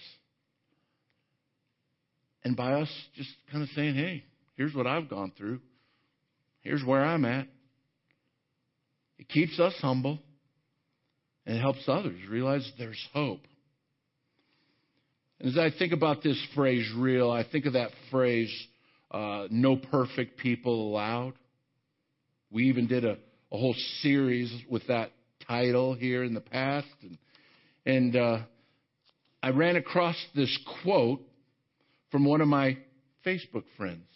And 2.44 2.56
by 2.56 2.72
us 2.72 2.90
just 3.14 3.30
kind 3.50 3.62
of 3.62 3.68
saying, 3.70 3.94
hey, 3.94 4.24
here's 4.56 4.74
what 4.74 4.86
I've 4.86 5.08
gone 5.08 5.32
through. 5.36 5.60
Here's 6.62 6.84
where 6.84 7.04
I'm 7.04 7.24
at. 7.24 7.46
It 9.18 9.28
keeps 9.28 9.58
us 9.60 9.74
humble 9.80 10.18
and 11.44 11.56
it 11.56 11.60
helps 11.60 11.84
others 11.88 12.18
realize 12.28 12.70
there's 12.78 13.08
hope. 13.12 13.40
And 15.40 15.48
as 15.48 15.58
I 15.58 15.76
think 15.76 15.92
about 15.92 16.22
this 16.22 16.40
phrase, 16.54 16.88
real, 16.96 17.30
I 17.30 17.44
think 17.44 17.66
of 17.66 17.72
that 17.72 17.90
phrase, 18.10 18.52
uh, 19.10 19.48
no 19.50 19.76
perfect 19.76 20.38
people 20.38 20.88
allowed. 20.88 21.34
We 22.50 22.64
even 22.64 22.86
did 22.86 23.04
a, 23.04 23.16
a 23.50 23.58
whole 23.58 23.74
series 24.00 24.52
with 24.70 24.86
that 24.86 25.10
title 25.48 25.94
here 25.94 26.22
in 26.22 26.34
the 26.34 26.40
past. 26.40 26.86
And, 27.02 27.18
and 27.84 28.16
uh, 28.16 28.38
I 29.42 29.50
ran 29.50 29.74
across 29.74 30.16
this 30.36 30.56
quote 30.82 31.20
from 32.12 32.24
one 32.24 32.40
of 32.40 32.48
my 32.48 32.78
Facebook 33.26 33.64
friends. 33.76 34.06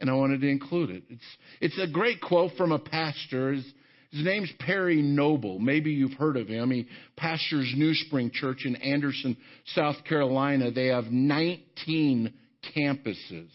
And 0.00 0.08
I 0.08 0.14
wanted 0.14 0.40
to 0.40 0.48
include 0.48 0.90
it. 0.90 1.02
It's, 1.10 1.36
it's 1.60 1.78
a 1.78 1.86
great 1.86 2.20
quote 2.20 2.52
from 2.56 2.72
a 2.72 2.78
pastor. 2.78 3.52
His, 3.52 3.64
his 4.10 4.24
name's 4.24 4.50
Perry 4.58 5.02
Noble. 5.02 5.58
Maybe 5.58 5.92
you've 5.92 6.14
heard 6.14 6.36
of 6.36 6.48
him. 6.48 6.70
He 6.70 6.88
pastors 7.16 7.72
New 7.76 7.94
Spring 7.94 8.30
Church 8.32 8.64
in 8.64 8.76
Anderson, 8.76 9.36
South 9.74 9.96
Carolina. 10.08 10.70
They 10.70 10.86
have 10.86 11.06
19 11.06 12.32
campuses. 12.76 13.50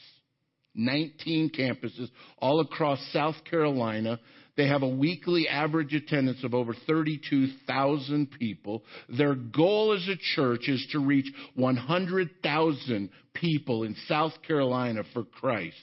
19 0.76 1.52
campuses 1.52 2.10
all 2.38 2.60
across 2.62 3.00
South 3.12 3.36
Carolina. 3.50 4.20
They 4.58 4.68
have 4.68 4.84
a 4.84 4.88
weekly 4.88 5.48
average 5.50 5.94
attendance 5.94 6.44
of 6.44 6.54
over 6.54 6.74
32,000 6.88 8.32
people. 8.40 8.84
Their 9.10 9.36
goal 9.36 9.94
as 9.94 10.08
a 10.08 10.16
church 10.36 10.70
is 10.70 10.86
to 10.92 11.00
reach 11.00 11.28
100,000 11.56 13.10
people 13.34 13.84
in 13.84 13.96
South 14.08 14.34
Carolina 14.48 15.04
for 15.14 15.24
Christ. 15.24 15.76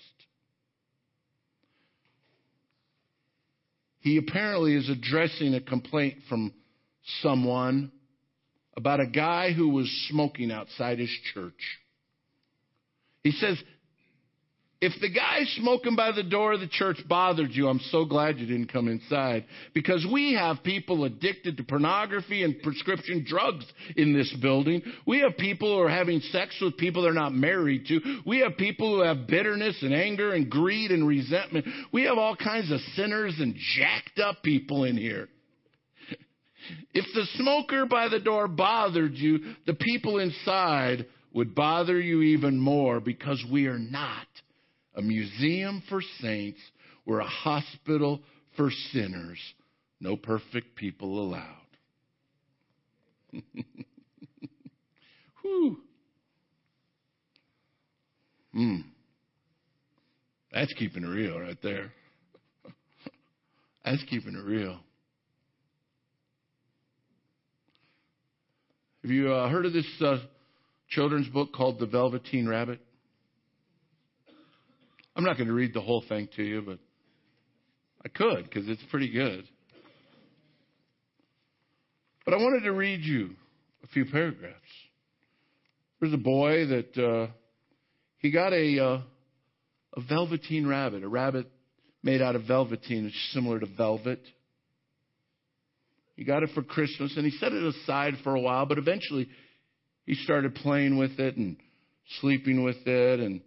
He 4.03 4.17
apparently 4.17 4.75
is 4.75 4.89
addressing 4.89 5.55
a 5.55 5.61
complaint 5.61 6.17
from 6.29 6.53
someone 7.21 7.93
about 8.77 9.01
a 9.01 9.07
guy 9.07 9.53
who 9.53 9.69
was 9.69 9.89
smoking 10.11 10.51
outside 10.51 10.99
his 10.99 11.15
church. 11.33 11.79
He 13.23 13.31
says, 13.31 13.63
if 14.83 15.01
the 15.01 15.09
guy 15.09 15.45
smoking 15.59 15.95
by 15.95 16.11
the 16.11 16.25
door 16.25 16.55
of 16.55 16.61
the 16.61 16.67
church 16.67 16.97
bothered 17.09 17.53
you, 17.53 17.69
I'm 17.69 17.79
so 17.93 18.05
glad 18.05 18.41
you 18.41 18.47
didn't 18.47 18.73
come 18.73 18.89
inside. 18.89 19.45
Because 19.75 20.05
we 20.13 20.35
have 20.35 20.65
people 20.65 21.05
addicted 21.05 21.57
to 21.57 21.63
pornography 21.63 22.43
and 22.43 22.61
prescription 22.63 23.25
drugs 23.25 23.65
in 23.97 24.13
this 24.13 24.35
building. 24.43 24.83
We 25.07 25.21
have 25.21 25.37
people 25.37 25.73
who 25.73 25.85
are 25.85 25.89
having 25.89 26.19
sex 26.19 26.57
with 26.61 26.77
people 26.79 27.03
they're 27.03 27.13
not 27.13 27.33
married 27.33 27.87
to. 27.87 28.01
We 28.27 28.41
have 28.41 28.57
people 28.57 28.97
who 28.97 29.05
have 29.05 29.29
bitterness 29.29 29.79
and 29.83 29.95
anger 29.95 30.35
and 30.35 30.51
greed 30.51 30.91
and 30.91 31.07
resentment. 31.07 31.65
We 31.93 32.03
have 32.07 32.19
all 32.19 32.35
kinds 32.35 32.73
of 32.73 32.81
sinners 32.97 33.37
and 33.39 33.55
jacked 33.77 34.19
up 34.19 34.43
people 34.43 34.83
in 34.83 34.97
here. 34.97 35.29
If 36.93 37.05
the 37.15 37.27
smoker 37.37 37.87
by 37.87 38.09
the 38.09 38.19
door 38.19 38.49
bothered 38.49 39.15
you, 39.15 39.55
the 39.65 39.75
people 39.75 40.19
inside 40.19 41.07
would 41.33 41.55
bother 41.55 42.01
you 42.01 42.23
even 42.23 42.59
more 42.59 42.99
because 42.99 43.43
we 43.49 43.67
are 43.67 43.79
not 43.79 44.27
a 44.95 45.03
museum 45.03 45.83
for 45.89 46.03
saints. 46.21 46.61
We're 47.07 47.21
a 47.21 47.27
hospital 47.27 48.21
for 48.57 48.71
sinners. 48.93 49.39
No 50.01 50.17
perfect 50.17 50.77
people 50.77 51.21
allowed. 51.21 51.57
Whew. 55.43 55.79
Hmm. 58.53 58.77
That's 60.53 60.73
keeping 60.75 61.05
it 61.05 61.09
real 61.09 61.41
right 61.41 61.57
there. 61.63 61.93
That's 63.85 64.03
keeping 64.05 64.35
it 64.35 64.45
real. 64.45 64.79
Have 69.03 69.11
you 69.11 69.33
uh, 69.33 69.49
heard 69.49 69.67
of 69.67 69.73
this 69.73 69.87
uh, 70.01 70.19
children's 70.91 71.29
book 71.29 71.53
called 71.53 71.81
The 71.81 71.87
Velveteen 71.87 72.47
Rabbit? 72.47 72.81
I'm 75.15 75.25
not 75.25 75.37
going 75.37 75.49
to 75.49 75.53
read 75.53 75.75
the 75.75 75.81
whole 75.81 76.05
thing 76.09 76.29
to 76.37 76.43
you, 76.43 76.63
but 76.63 76.79
I 78.05 78.09
could 78.09 78.45
because 78.45 78.69
it's 78.69 78.83
pretty 78.91 79.11
good. 79.11 79.45
But 82.25 82.35
I 82.35 82.37
wanted 82.39 82.65
to 82.65 82.73
read 82.73 83.01
you 83.01 83.31
a 83.83 83.89
few 83.89 84.07
paragraphs. 84.07 84.57
There's 86.01 86.15
a 86.15 86.19
boy 86.19 86.67
that 86.67 86.99
uh, 86.99 87.33
he 88.19 88.31
got 88.31 88.53
a 88.53 88.79
uh, 88.79 89.01
a 89.95 90.01
velveteen 90.09 90.67
rabbit, 90.67 91.05
a 91.05 91.09
rabbit 91.09 91.51
made 92.03 92.23
out 92.23 92.35
of 92.35 92.45
velveteen, 92.45 93.07
is 93.07 93.33
similar 93.33 93.61
to 93.61 93.67
velvet. 93.67 94.21
He 96.17 96.25
got 96.25 96.43
it 96.43 96.51
for 96.55 96.63
Christmas 96.63 97.17
and 97.17 97.25
he 97.25 97.37
set 97.39 97.53
it 97.53 97.63
aside 97.63 98.15
for 98.23 98.35
a 98.35 98.41
while, 98.41 98.67
but 98.67 98.79
eventually 98.79 99.29
he 100.07 100.15
started 100.15 100.55
playing 100.55 100.99
with 100.99 101.19
it 101.19 101.37
and 101.37 101.57
sleeping 102.21 102.63
with 102.63 102.87
it 102.87 103.21
and 103.21 103.41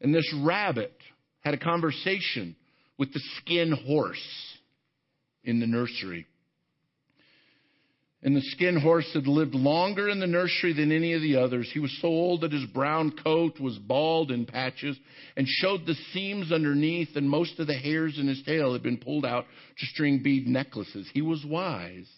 and 0.00 0.14
this 0.14 0.32
rabbit 0.42 0.96
had 1.42 1.54
a 1.54 1.58
conversation 1.58 2.56
with 2.98 3.12
the 3.12 3.22
skin 3.36 3.72
horse 3.72 4.56
in 5.44 5.60
the 5.60 5.66
nursery. 5.66 6.26
And 8.24 8.36
the 8.36 8.42
skin 8.42 8.80
horse 8.80 9.10
had 9.14 9.26
lived 9.26 9.54
longer 9.54 10.08
in 10.08 10.20
the 10.20 10.28
nursery 10.28 10.72
than 10.72 10.92
any 10.92 11.14
of 11.14 11.22
the 11.22 11.36
others. 11.36 11.68
He 11.72 11.80
was 11.80 11.96
so 12.00 12.06
old 12.06 12.42
that 12.42 12.52
his 12.52 12.66
brown 12.66 13.16
coat 13.24 13.58
was 13.58 13.76
bald 13.78 14.30
in 14.30 14.46
patches 14.46 14.96
and 15.36 15.46
showed 15.48 15.86
the 15.86 15.96
seams 16.12 16.52
underneath, 16.52 17.16
and 17.16 17.28
most 17.28 17.58
of 17.58 17.66
the 17.66 17.76
hairs 17.76 18.18
in 18.20 18.28
his 18.28 18.42
tail 18.44 18.74
had 18.74 18.82
been 18.84 18.98
pulled 18.98 19.26
out 19.26 19.46
to 19.78 19.86
string 19.86 20.22
bead 20.22 20.46
necklaces. 20.46 21.10
He 21.12 21.22
was 21.22 21.44
wise 21.44 22.08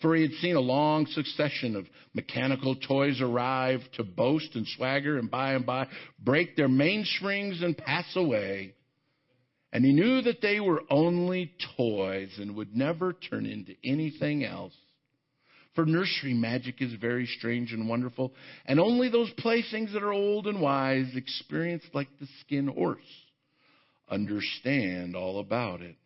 for 0.00 0.14
he 0.14 0.22
had 0.22 0.32
seen 0.40 0.56
a 0.56 0.60
long 0.60 1.06
succession 1.06 1.74
of 1.74 1.86
mechanical 2.12 2.76
toys 2.76 3.20
arrive 3.20 3.80
to 3.94 4.04
boast 4.04 4.54
and 4.54 4.66
swagger 4.76 5.18
and 5.18 5.30
by 5.30 5.54
and 5.54 5.64
by 5.64 5.86
break 6.22 6.56
their 6.56 6.68
mainsprings 6.68 7.62
and 7.62 7.76
pass 7.76 8.04
away. 8.14 8.74
And 9.72 9.84
he 9.84 9.92
knew 9.92 10.22
that 10.22 10.40
they 10.40 10.60
were 10.60 10.82
only 10.90 11.52
toys 11.76 12.30
and 12.38 12.56
would 12.56 12.76
never 12.76 13.12
turn 13.12 13.46
into 13.46 13.74
anything 13.84 14.44
else. 14.44 14.74
For 15.74 15.84
nursery 15.84 16.32
magic 16.32 16.80
is 16.80 16.94
very 16.94 17.26
strange 17.26 17.72
and 17.72 17.86
wonderful, 17.86 18.32
and 18.64 18.80
only 18.80 19.10
those 19.10 19.30
playthings 19.36 19.92
that 19.92 20.02
are 20.02 20.12
old 20.12 20.46
and 20.46 20.62
wise, 20.62 21.14
experienced 21.14 21.88
like 21.92 22.08
the 22.18 22.26
skin 22.40 22.66
horse, 22.66 22.98
understand 24.10 25.14
all 25.14 25.38
about 25.38 25.82
it. 25.82 25.96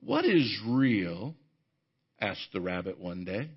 What 0.00 0.26
is 0.26 0.60
real 0.66 1.34
asked 2.20 2.48
the 2.52 2.60
rabbit 2.60 2.98
one 2.98 3.24
day. 3.24 3.50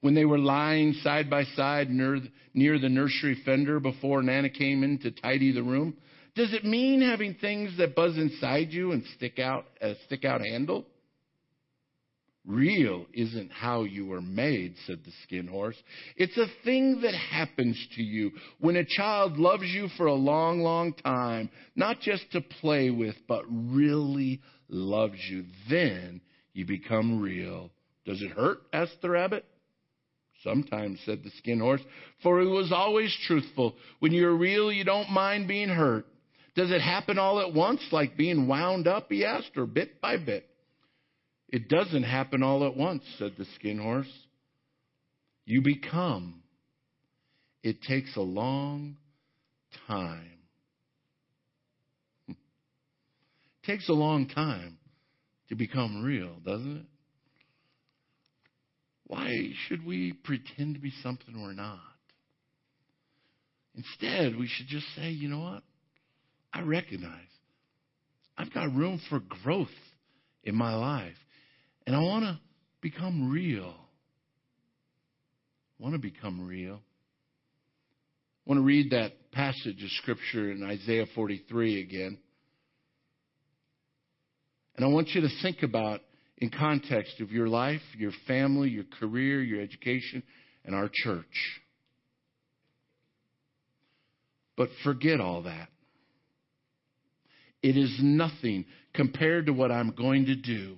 When 0.00 0.14
they 0.14 0.24
were 0.24 0.38
lying 0.38 0.94
side 0.94 1.30
by 1.30 1.44
side 1.44 1.88
near, 1.88 2.18
near 2.54 2.78
the 2.78 2.88
nursery 2.88 3.40
fender 3.44 3.78
before 3.78 4.22
Nana 4.22 4.50
came 4.50 4.82
in 4.82 4.98
to 4.98 5.12
tidy 5.12 5.52
the 5.52 5.62
room, 5.62 5.96
does 6.34 6.52
it 6.52 6.64
mean 6.64 7.00
having 7.00 7.34
things 7.34 7.76
that 7.78 7.94
buzz 7.94 8.16
inside 8.16 8.72
you 8.72 8.92
and 8.92 9.04
stick 9.16 9.38
out 9.38 9.66
a 9.80 9.94
stick 10.06 10.24
out 10.24 10.40
handle? 10.40 10.86
Real 12.44 13.06
isn't 13.12 13.52
how 13.52 13.84
you 13.84 14.06
were 14.06 14.20
made, 14.20 14.74
said 14.86 14.98
the 15.04 15.12
skin 15.22 15.46
horse. 15.46 15.76
It's 16.16 16.36
a 16.36 16.46
thing 16.64 17.02
that 17.02 17.14
happens 17.14 17.78
to 17.94 18.02
you 18.02 18.32
when 18.58 18.74
a 18.74 18.84
child 18.84 19.36
loves 19.36 19.68
you 19.68 19.86
for 19.96 20.06
a 20.06 20.14
long, 20.14 20.60
long 20.60 20.94
time, 20.94 21.50
not 21.76 22.00
just 22.00 22.24
to 22.32 22.40
play 22.40 22.90
with, 22.90 23.14
but 23.28 23.44
really 23.48 24.40
loves 24.68 25.18
you. 25.30 25.44
Then 25.70 26.20
you 26.52 26.66
become 26.66 27.20
real. 27.20 27.70
Does 28.04 28.20
it 28.22 28.32
hurt? 28.32 28.58
asked 28.72 29.00
the 29.00 29.10
rabbit. 29.10 29.44
Sometimes, 30.42 30.98
said 31.04 31.22
the 31.22 31.30
skin 31.38 31.60
horse, 31.60 31.80
for 32.22 32.40
he 32.40 32.46
was 32.46 32.72
always 32.72 33.16
truthful. 33.26 33.76
When 34.00 34.12
you're 34.12 34.34
real, 34.34 34.72
you 34.72 34.82
don't 34.84 35.10
mind 35.10 35.46
being 35.46 35.68
hurt. 35.68 36.04
Does 36.56 36.70
it 36.70 36.80
happen 36.80 37.18
all 37.18 37.40
at 37.40 37.54
once, 37.54 37.80
like 37.92 38.16
being 38.16 38.48
wound 38.48 38.88
up? 38.88 39.06
He 39.08 39.24
asked, 39.24 39.56
or 39.56 39.66
bit 39.66 40.00
by 40.00 40.16
bit. 40.16 40.48
It 41.48 41.68
doesn't 41.68 42.02
happen 42.02 42.42
all 42.42 42.66
at 42.66 42.76
once, 42.76 43.04
said 43.18 43.34
the 43.38 43.44
skin 43.54 43.78
horse. 43.78 44.10
You 45.44 45.62
become. 45.62 46.42
It 47.62 47.82
takes 47.82 48.16
a 48.16 48.20
long 48.20 48.96
time. 49.86 50.38
It 52.26 52.36
takes 53.64 53.88
a 53.88 53.94
long 53.94 54.28
time 54.28 54.78
to 55.48 55.54
become 55.54 56.02
real, 56.02 56.36
doesn't 56.44 56.76
it? 56.78 56.86
Why 59.06 59.52
should 59.66 59.84
we 59.84 60.12
pretend 60.12 60.74
to 60.74 60.80
be 60.80 60.92
something 61.02 61.40
we're 61.40 61.52
not? 61.52 61.78
Instead, 63.74 64.36
we 64.38 64.46
should 64.46 64.66
just 64.68 64.86
say, 64.96 65.10
you 65.10 65.28
know 65.28 65.40
what? 65.40 65.62
I 66.52 66.60
recognize 66.62 67.20
I've 68.36 68.52
got 68.52 68.74
room 68.74 69.00
for 69.08 69.20
growth 69.42 69.68
in 70.44 70.54
my 70.54 70.74
life, 70.74 71.16
and 71.86 71.94
I 71.94 72.00
want 72.00 72.24
to 72.24 72.40
become 72.80 73.30
real. 73.30 73.74
Want 75.78 75.94
to 75.94 76.00
become 76.00 76.46
real. 76.46 76.80
I 78.46 78.50
want 78.50 78.58
to 78.58 78.64
read 78.64 78.90
that 78.90 79.30
passage 79.32 79.82
of 79.82 79.90
Scripture 80.02 80.50
in 80.50 80.62
Isaiah 80.62 81.06
43 81.14 81.80
again. 81.80 82.18
And 84.76 84.84
I 84.84 84.88
want 84.88 85.08
you 85.10 85.20
to 85.22 85.28
think 85.42 85.62
about 85.62 86.00
in 86.38 86.50
context 86.50 87.20
of 87.20 87.30
your 87.30 87.48
life, 87.48 87.82
your 87.96 88.12
family, 88.26 88.70
your 88.70 88.84
career, 88.98 89.42
your 89.42 89.60
education, 89.60 90.22
and 90.64 90.74
our 90.74 90.90
church. 90.92 91.60
But 94.56 94.68
forget 94.82 95.20
all 95.20 95.42
that. 95.42 95.68
It 97.62 97.76
is 97.76 97.96
nothing 98.02 98.64
compared 98.92 99.46
to 99.46 99.52
what 99.52 99.70
I'm 99.70 99.92
going 99.92 100.26
to 100.26 100.34
do. 100.34 100.76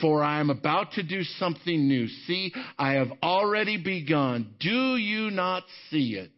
For 0.00 0.22
I 0.22 0.40
am 0.40 0.50
about 0.50 0.92
to 0.92 1.02
do 1.02 1.22
something 1.22 1.88
new. 1.88 2.08
See, 2.26 2.52
I 2.78 2.92
have 2.94 3.10
already 3.22 3.76
begun. 3.76 4.54
Do 4.58 4.96
you 4.96 5.30
not 5.30 5.62
see 5.90 6.14
it? 6.14 6.32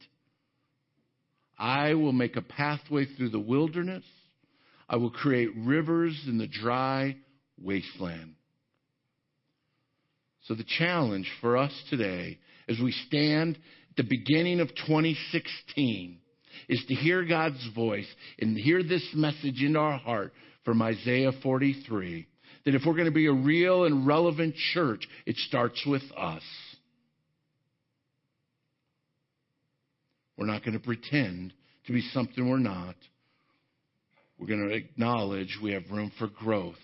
I 1.58 1.94
will 1.94 2.12
make 2.12 2.36
a 2.36 2.42
pathway 2.42 3.06
through 3.06 3.30
the 3.30 3.40
wilderness 3.40 4.04
I 4.88 4.96
will 4.96 5.10
create 5.10 5.50
rivers 5.56 6.20
in 6.26 6.38
the 6.38 6.46
dry 6.46 7.16
wasteland. 7.60 8.34
So 10.44 10.54
the 10.54 10.64
challenge 10.78 11.30
for 11.40 11.56
us 11.56 11.72
today 11.90 12.38
as 12.68 12.78
we 12.82 12.92
stand 13.08 13.56
at 13.90 13.96
the 13.96 14.08
beginning 14.08 14.60
of 14.60 14.68
2016 14.68 16.18
is 16.68 16.84
to 16.88 16.94
hear 16.94 17.24
God's 17.24 17.68
voice 17.74 18.06
and 18.38 18.56
hear 18.56 18.82
this 18.82 19.06
message 19.14 19.62
in 19.62 19.76
our 19.76 19.98
heart 19.98 20.32
from 20.64 20.82
Isaiah 20.82 21.32
43 21.42 22.26
that 22.64 22.74
if 22.74 22.82
we're 22.84 22.94
going 22.94 23.06
to 23.06 23.12
be 23.12 23.26
a 23.26 23.32
real 23.32 23.84
and 23.84 24.06
relevant 24.06 24.54
church, 24.74 25.06
it 25.24 25.36
starts 25.36 25.82
with 25.86 26.02
us. 26.16 26.42
We're 30.36 30.46
not 30.46 30.64
going 30.64 30.78
to 30.78 30.84
pretend 30.84 31.52
to 31.86 31.92
be 31.92 32.02
something 32.12 32.48
we're 32.48 32.58
not. 32.58 32.96
We're 34.38 34.48
going 34.48 34.68
to 34.68 34.74
acknowledge 34.74 35.58
we 35.62 35.72
have 35.72 35.84
room 35.90 36.12
for 36.18 36.28
growth. 36.28 36.74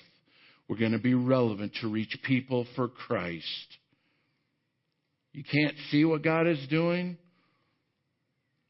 We're 0.68 0.78
going 0.78 0.92
to 0.92 0.98
be 0.98 1.14
relevant 1.14 1.72
to 1.80 1.88
reach 1.88 2.16
people 2.24 2.66
for 2.76 2.88
Christ. 2.88 3.46
You 5.32 5.44
can't 5.44 5.76
see 5.90 6.04
what 6.04 6.22
God 6.22 6.46
is 6.46 6.66
doing? 6.68 7.18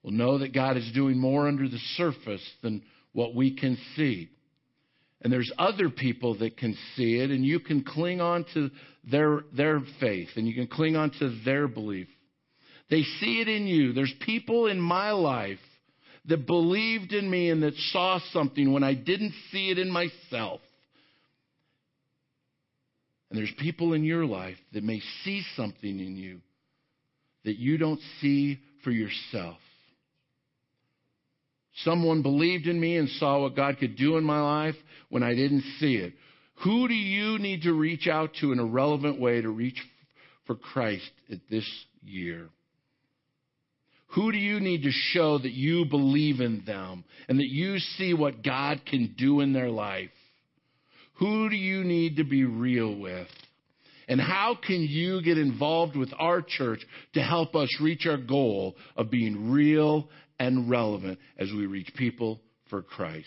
Well, 0.03 0.12
know 0.12 0.38
that 0.38 0.53
God 0.53 0.77
is 0.77 0.90
doing 0.95 1.18
more 1.18 1.47
under 1.47 1.68
the 1.68 1.79
surface 1.97 2.45
than 2.62 2.83
what 3.12 3.35
we 3.35 3.57
can 3.57 3.79
see. 3.95 4.31
And 5.21 5.33
there's 5.33 5.53
other 5.59 5.88
people 5.88 6.38
that 6.38 6.57
can 6.57 6.77
see 6.97 7.18
it, 7.18 7.31
and 7.31 7.45
you 7.45 7.61
can 7.61 7.85
cling 7.85 8.21
on 8.21 8.45
to 8.55 8.71
their, 9.09 9.42
their 9.57 9.81
faith, 10.01 10.29
and 10.35 10.49
you 10.49 10.55
can 10.55 10.66
cling 10.66 10.97
on 10.97 11.12
to 11.21 11.38
their 11.45 11.68
belief. 11.68 12.09
They 12.90 13.03
see 13.21 13.40
it 13.40 13.49
in 13.49 13.66
you. 13.66 13.92
There's 13.92 14.12
people 14.27 14.66
in 14.66 14.81
my 14.81 15.12
life 15.12 15.59
that 16.27 16.47
believed 16.47 17.13
in 17.13 17.29
me 17.29 17.51
and 17.51 17.63
that 17.63 17.75
saw 17.91 18.21
something 18.33 18.73
when 18.73 18.85
I 18.85 18.95
didn't 18.95 19.35
see 19.51 19.71
it 19.71 19.79
in 19.79 19.91
myself. 19.91 20.61
And 23.31 23.39
there's 23.39 23.53
people 23.59 23.95
in 23.95 24.05
your 24.05 24.27
life 24.27 24.57
that 24.73 24.85
may 24.85 25.01
see 25.25 25.43
something 25.57 26.01
in 26.01 26.17
you 26.17 26.41
that 27.45 27.57
you 27.57 27.79
don't 27.79 28.01
see 28.21 28.61
for 28.85 28.91
yourself. 28.91 29.57
Someone 31.77 32.23
believed 32.23 32.67
in 32.67 32.79
me 32.79 32.99
and 32.99 33.09
saw 33.09 33.41
what 33.41 33.57
God 33.57 33.79
could 33.79 33.97
do 33.97 34.17
in 34.17 34.25
my 34.25 34.41
life 34.41 34.75
when 35.09 35.23
I 35.23 35.35
didn't 35.35 35.65
see 35.79 35.97
it. 35.97 36.13
Who 36.65 36.87
do 36.87 36.95
you 36.95 37.39
need 37.39 37.63
to 37.63 37.73
reach 37.73 38.07
out 38.07 38.31
to 38.41 38.53
in 38.53 38.59
a 38.59 38.65
relevant 38.65 39.19
way 39.19 39.41
to 39.41 39.49
reach 39.49 39.81
for 40.47 40.55
Christ 40.55 41.11
at 41.31 41.39
this 41.51 41.69
year? 42.05 42.49
Who 44.14 44.31
do 44.31 44.38
you 44.38 44.61
need 44.61 44.83
to 44.83 44.90
show 44.90 45.38
that 45.38 45.53
you 45.53 45.87
believe 45.87 46.40
in 46.40 46.64
them 46.66 47.05
and 47.29 47.38
that 47.38 47.48
you 47.48 47.79
see 47.79 48.12
what 48.12 48.44
God 48.44 48.83
can 48.85 49.14
do 49.16 49.40
in 49.40 49.53
their 49.53 49.70
life? 49.70 50.11
Who 51.14 51.48
do 51.48 51.57
you 51.57 51.83
need 51.85 52.16
to 52.16 52.25
be 52.25 52.44
real 52.44 52.94
with? 52.94 53.29
And 54.09 54.20
how 54.20 54.59
can 54.66 54.83
you 54.83 55.22
get 55.22 55.38
involved 55.38 55.96
with 55.96 56.12
our 56.18 56.42
church 56.42 56.81
to 57.14 57.22
help 57.22 57.55
us 57.55 57.68
reach 57.81 58.07
our 58.07 58.18
goal 58.18 58.77
of 58.96 59.11
being 59.11 59.51
real 59.51 60.09
and 60.38 60.68
relevant 60.68 61.18
as 61.38 61.51
we 61.51 61.66
reach 61.66 61.90
people 61.96 62.40
for 62.68 62.83
Christ? 62.83 63.27